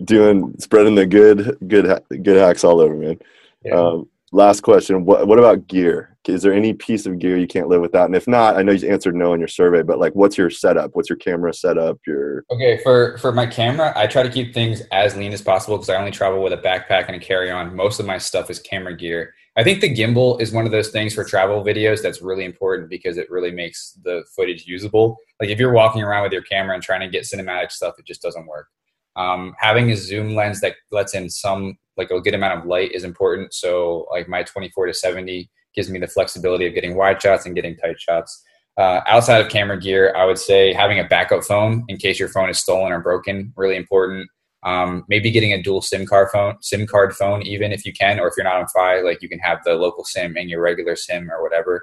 [0.04, 3.18] Doing spreading the good good good hacks all over, man.
[3.64, 3.74] Yeah.
[3.74, 6.16] Um, last question: What what about gear?
[6.28, 8.04] Is there any piece of gear you can't live without?
[8.04, 10.50] And if not, I know you answered no in your survey, but like, what's your
[10.50, 10.90] setup?
[10.94, 11.98] What's your camera setup?
[12.06, 15.76] Your Okay, for for my camera, I try to keep things as lean as possible
[15.76, 17.74] because I only travel with a backpack and a carry-on.
[17.74, 19.34] Most of my stuff is camera gear.
[19.56, 22.88] I think the gimbal is one of those things for travel videos that's really important
[22.88, 25.16] because it really makes the footage usable.
[25.40, 28.06] Like if you're walking around with your camera and trying to get cinematic stuff, it
[28.06, 28.68] just doesn't work.
[29.16, 32.92] Um, having a zoom lens that lets in some like a good amount of light
[32.92, 33.52] is important.
[33.52, 37.54] So like my 24 to 70 gives me the flexibility of getting wide shots and
[37.54, 38.42] getting tight shots.
[38.78, 42.30] Uh, outside of camera gear, I would say having a backup phone in case your
[42.30, 44.30] phone is stolen or broken, really important.
[44.62, 48.18] Um, maybe getting a dual SIM card phone, SIM card phone, even if you can,
[48.18, 50.62] or if you're not on Fi, like you can have the local SIM and your
[50.62, 51.82] regular SIM or whatever.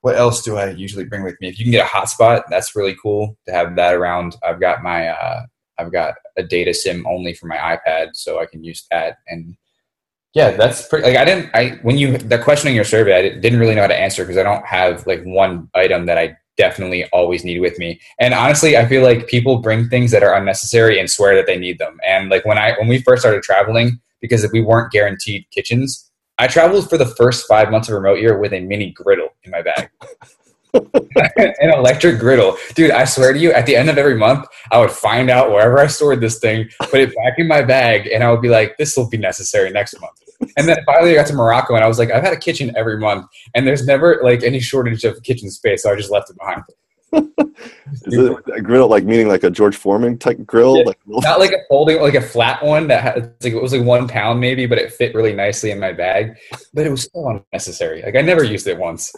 [0.00, 1.48] What else do I usually bring with me?
[1.48, 4.36] If you can get a hotspot, that's really cool to have that around.
[4.42, 5.42] I've got my, uh,
[5.78, 9.18] I've got a data SIM only for my iPad, so I can use that.
[9.28, 9.56] And
[10.34, 11.06] yeah, that's pretty.
[11.06, 13.82] Like I didn't, I when you the question in your survey, I didn't really know
[13.82, 17.60] how to answer because I don't have like one item that I definitely always need
[17.60, 18.00] with me.
[18.18, 21.58] And honestly, I feel like people bring things that are unnecessary and swear that they
[21.58, 21.98] need them.
[22.06, 26.10] And like when I when we first started traveling, because if we weren't guaranteed kitchens,
[26.38, 29.50] I traveled for the first five months of remote year with a mini griddle in
[29.52, 29.90] my bag.
[31.36, 32.56] An electric griddle.
[32.74, 35.50] Dude, I swear to you, at the end of every month, I would find out
[35.50, 38.48] wherever I stored this thing, put it back in my bag, and I would be
[38.48, 40.20] like, this will be necessary next month.
[40.56, 42.72] And then finally I got to Morocco and I was like, I've had a kitchen
[42.76, 46.30] every month and there's never like any shortage of kitchen space, so I just left
[46.30, 46.62] it behind.
[47.14, 50.78] Is it a grill like meaning like a George Foreman type grill?
[50.78, 50.84] Yeah.
[50.84, 53.84] Like, Not like a folding, like a flat one that had, like it was like
[53.84, 56.36] one pound maybe, but it fit really nicely in my bag.
[56.72, 58.02] But it was so unnecessary.
[58.02, 59.12] Like I never used it once.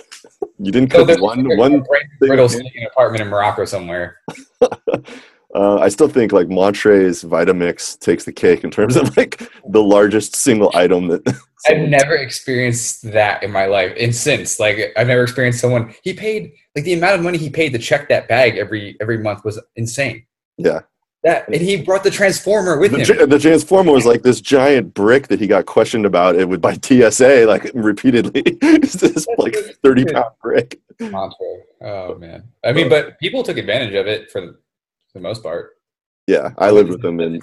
[0.59, 1.84] you didn't So cook one like one.
[2.20, 4.18] griddle in an apartment in Morocco somewhere.
[5.57, 9.82] Uh, I still think like Montre's Vitamix takes the cake in terms of like the
[9.82, 11.22] largest single item that.
[11.66, 13.96] I've never experienced that in my life.
[13.98, 17.48] And since, like, I've never experienced someone he paid like the amount of money he
[17.48, 20.26] paid to check that bag every every month was insane.
[20.59, 20.80] yeah,
[21.24, 23.30] That and he brought the transformer with the, him.
[23.30, 26.74] the transformer was like this giant brick that he got questioned about it would by
[26.74, 28.42] TSA like repeatedly.
[28.44, 30.78] it's this like thirty pound brick.
[31.00, 31.62] Montre.
[31.80, 32.44] Oh man.
[32.62, 34.61] I mean, but people took advantage of it for
[35.16, 35.72] the, most part.
[36.26, 37.38] Yeah, I lived with them though.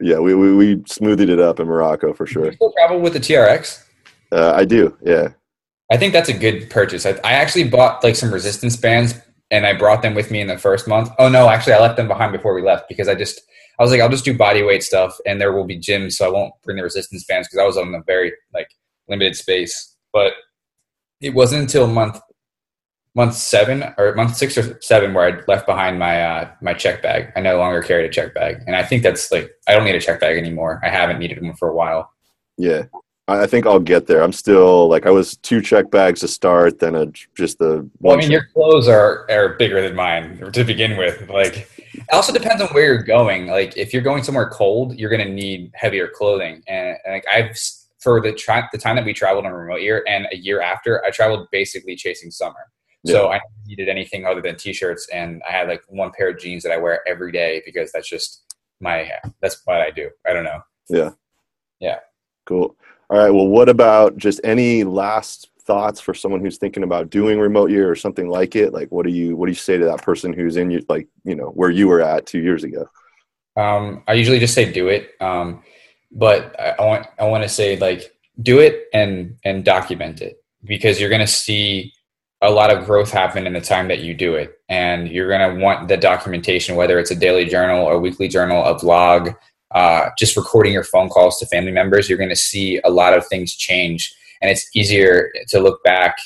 [0.00, 2.44] yeah, we, we we smoothed it up in Morocco for Do sure.
[2.46, 3.84] you still travel with the TRX?
[4.32, 4.96] Uh, I do.
[5.02, 5.28] Yeah,
[5.90, 7.06] I think that's a good purchase.
[7.06, 9.14] I, I actually bought like some resistance bands
[9.50, 11.10] and I brought them with me in the first month.
[11.18, 13.40] Oh no, actually I left them behind before we left because I just
[13.78, 16.26] I was like I'll just do body weight stuff and there will be gyms so
[16.26, 18.68] I won't bring the resistance bands because I was on a very like
[19.08, 19.96] limited space.
[20.12, 20.32] But
[21.20, 22.20] it wasn't until month
[23.18, 27.02] month seven or month six or seven where I left behind my uh, my check
[27.02, 27.32] bag.
[27.34, 29.96] I no longer carried a check bag, and I think that's like I don't need
[29.96, 30.80] a check bag anymore.
[30.84, 32.10] I haven't needed one for a while.
[32.56, 32.84] yeah.
[33.30, 34.22] I think I'll get there.
[34.22, 38.16] I'm still like I was two check bags to start, then a, just the Well,
[38.16, 41.28] I mean, your clothes are are bigger than mine to begin with.
[41.28, 43.46] Like, it also depends on where you're going.
[43.48, 46.62] Like, if you're going somewhere cold, you're going to need heavier clothing.
[46.68, 47.54] And, and like I've
[48.00, 51.04] for the tri- the time that we traveled on remote year and a year after,
[51.04, 52.70] I traveled basically chasing summer.
[53.12, 56.62] So I needed anything other than t-shirts, and I had like one pair of jeans
[56.62, 60.10] that I wear every day because that's just my that's what I do.
[60.26, 60.60] I don't know.
[60.88, 61.10] Yeah.
[61.80, 61.98] Yeah.
[62.46, 62.76] Cool.
[63.10, 63.30] All right.
[63.30, 67.90] Well, what about just any last thoughts for someone who's thinking about doing remote year
[67.90, 68.72] or something like it?
[68.72, 71.08] Like, what do you what do you say to that person who's in you like
[71.24, 72.88] you know where you were at two years ago?
[73.56, 75.62] Um, I usually just say do it, um,
[76.12, 80.42] but I, I want I want to say like do it and and document it
[80.64, 81.92] because you're going to see
[82.40, 85.56] a lot of growth happen in the time that you do it, and you're going
[85.56, 89.36] to want the documentation, whether it's a daily journal, a weekly journal, a vlog,
[89.72, 92.08] uh, just recording your phone calls to family members.
[92.08, 96.16] You're going to see a lot of things change, and it's easier to look back.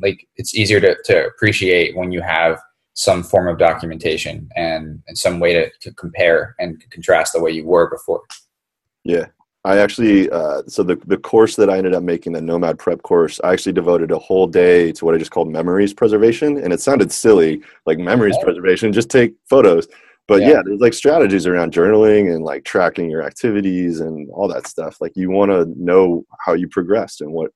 [0.00, 2.60] Like it's easier to, to appreciate when you have
[2.94, 7.50] some form of documentation and, and some way to, to compare and contrast the way
[7.50, 8.22] you were before.
[9.04, 9.26] Yeah.
[9.66, 13.02] I actually, uh, so the, the course that I ended up making, the Nomad Prep
[13.02, 16.58] course, I actually devoted a whole day to what I just called memories preservation.
[16.58, 19.88] And it sounded silly, like memories preservation, just take photos.
[20.28, 20.48] But yeah.
[20.48, 25.00] yeah, there's like strategies around journaling and like tracking your activities and all that stuff.
[25.00, 27.50] Like you want to know how you progressed and what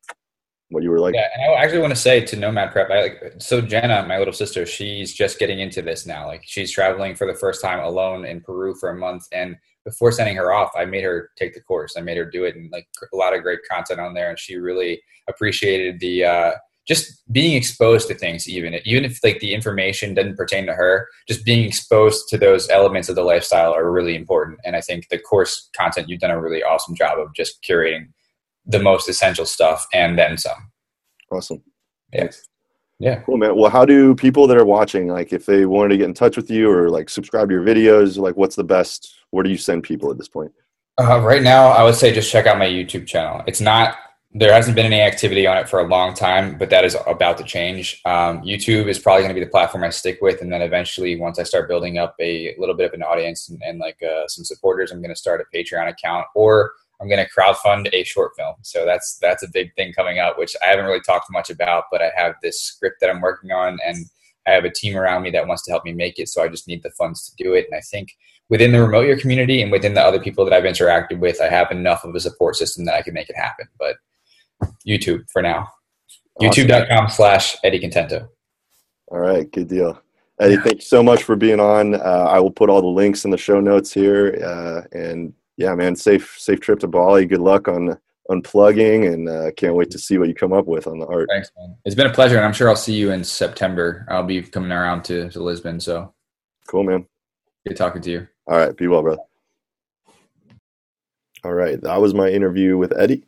[0.70, 1.14] what you were like.
[1.14, 4.18] Yeah, and I actually want to say to Nomad Prep, I like so Jenna, my
[4.18, 6.26] little sister, she's just getting into this now.
[6.26, 10.12] Like she's traveling for the first time alone in Peru for a month, and before
[10.12, 11.94] sending her off, I made her take the course.
[11.96, 14.38] I made her do it, and like a lot of great content on there, and
[14.38, 16.52] she really appreciated the uh,
[16.86, 18.48] just being exposed to things.
[18.48, 22.68] Even even if like the information doesn't pertain to her, just being exposed to those
[22.68, 24.58] elements of the lifestyle are really important.
[24.64, 28.08] And I think the course content you've done a really awesome job of just curating
[28.66, 30.70] the most essential stuff and then some.
[31.32, 31.62] Awesome.
[32.12, 32.30] Yeah.
[33.00, 33.20] Yeah.
[33.22, 33.56] Cool, man.
[33.56, 36.36] Well, how do people that are watching, like, if they wanted to get in touch
[36.36, 39.14] with you or like subscribe to your videos, like, what's the best?
[39.30, 40.52] Where do you send people at this point?
[41.00, 43.42] Uh, right now, I would say just check out my YouTube channel.
[43.46, 43.96] It's not
[44.32, 47.36] there hasn't been any activity on it for a long time, but that is about
[47.38, 48.00] to change.
[48.04, 51.18] Um, YouTube is probably going to be the platform I stick with, and then eventually,
[51.18, 54.28] once I start building up a little bit of an audience and, and like uh,
[54.28, 58.04] some supporters, I'm going to start a Patreon account or I'm going to crowdfund a
[58.04, 58.56] short film.
[58.62, 61.84] So that's that's a big thing coming up, which I haven't really talked much about.
[61.90, 64.04] But I have this script that I'm working on, and
[64.46, 66.28] I have a team around me that wants to help me make it.
[66.28, 67.66] So I just need the funds to do it.
[67.70, 68.08] And I think
[68.48, 71.48] within the remote year community and within the other people that I've interacted with, I
[71.48, 73.66] have enough of a support system that I can make it happen.
[73.78, 73.96] But
[74.86, 75.68] YouTube for now.
[76.40, 76.66] Awesome.
[76.66, 78.28] YouTube.com slash Eddie Contento.
[79.08, 80.00] All right, good deal.
[80.38, 81.94] Eddie, thank you so much for being on.
[81.94, 85.74] Uh, I will put all the links in the show notes here, uh, and yeah,
[85.74, 87.26] man, safe safe trip to Bali.
[87.26, 87.98] Good luck on
[88.30, 91.28] unplugging, and uh, can't wait to see what you come up with on the art.
[91.30, 91.76] Thanks, man.
[91.84, 94.06] It's been a pleasure, and I'm sure I'll see you in September.
[94.08, 95.78] I'll be coming around to, to Lisbon.
[95.78, 96.14] So
[96.66, 97.06] cool, man.
[97.66, 98.26] Good talking to you.
[98.46, 99.20] All right, be well, brother.
[101.44, 103.22] All right, that was my interview with Eddie.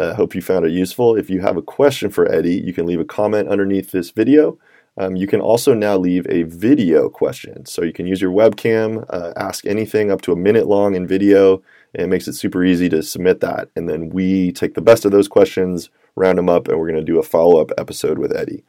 [0.00, 1.16] I uh, hope you found it useful.
[1.16, 4.58] If you have a question for Eddie, you can leave a comment underneath this video.
[4.96, 7.66] Um, you can also now leave a video question.
[7.66, 11.06] So you can use your webcam, uh, ask anything up to a minute long in
[11.06, 11.62] video,
[11.94, 13.68] and it makes it super easy to submit that.
[13.74, 17.04] And then we take the best of those questions, round them up, and we're going
[17.04, 18.62] to do a follow up episode with Eddie.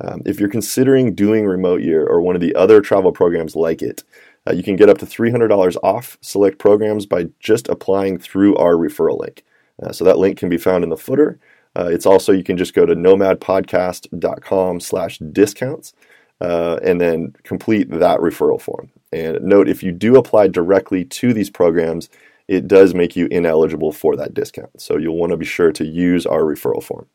[0.00, 3.82] Um, if you're considering doing Remote Year or one of the other travel programs like
[3.82, 4.02] it,
[4.48, 8.74] uh, you can get up to $300 off select programs by just applying through our
[8.74, 9.44] referral link.
[9.82, 11.38] Uh, so that link can be found in the footer.
[11.76, 15.94] Uh, it's also you can just go to nomadpodcast.com slash discounts
[16.40, 18.90] uh, and then complete that referral form.
[19.12, 22.08] And note if you do apply directly to these programs,
[22.48, 24.80] it does make you ineligible for that discount.
[24.80, 27.06] So you'll want to be sure to use our referral form.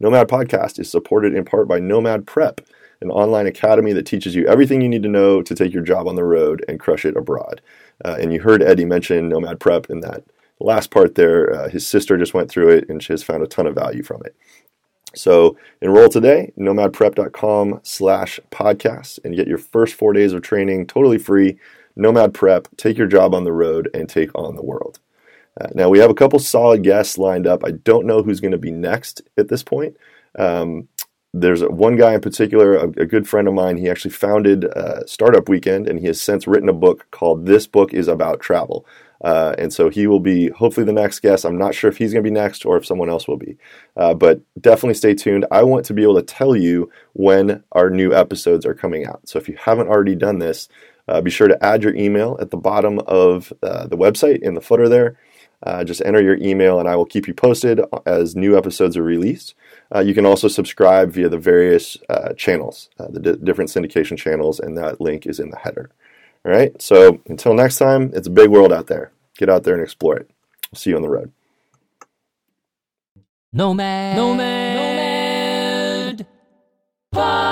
[0.00, 2.60] Nomad Podcast is supported in part by Nomad Prep,
[3.00, 6.06] an online academy that teaches you everything you need to know to take your job
[6.06, 7.60] on the road and crush it abroad.
[8.04, 10.22] Uh, and you heard Eddie mention Nomad Prep in that
[10.60, 13.46] last part there, uh, his sister just went through it and she has found a
[13.46, 14.34] ton of value from it.
[15.14, 21.18] So enroll today, nomadprep.com slash podcast, and get your first four days of training totally
[21.18, 21.58] free.
[21.96, 25.00] Nomad Prep, take your job on the road and take on the world.
[25.60, 27.64] Uh, now, we have a couple solid guests lined up.
[27.64, 29.96] I don't know who's going to be next at this point.
[30.38, 30.88] Um,
[31.34, 33.76] there's one guy in particular, a, a, good friend of mine.
[33.76, 37.66] He actually founded uh, Startup Weekend, and he has since written a book called This
[37.66, 38.86] Book is About Travel.
[39.22, 41.44] Uh, and so he will be hopefully the next guest.
[41.44, 43.56] I'm not sure if he's going to be next or if someone else will be.
[43.96, 45.44] Uh, but definitely stay tuned.
[45.50, 49.28] I want to be able to tell you when our new episodes are coming out.
[49.28, 50.68] So if you haven't already done this,
[51.08, 54.54] uh, be sure to add your email at the bottom of uh, the website in
[54.54, 55.18] the footer there.
[55.64, 59.02] Uh, just enter your email and I will keep you posted as new episodes are
[59.02, 59.54] released.
[59.92, 61.96] Uh, you can also subscribe via the various
[62.36, 65.90] channels, the d- different syndication channels, and that link is in the header.
[66.48, 66.80] All right.
[66.80, 69.12] So until next time, it's a big world out there.
[69.36, 70.30] Get out there and explore it.
[70.74, 71.30] see you on the road.
[73.52, 74.16] Nomad.
[74.16, 74.76] Nomad.
[76.16, 76.26] Nomad.
[77.12, 77.47] Bye.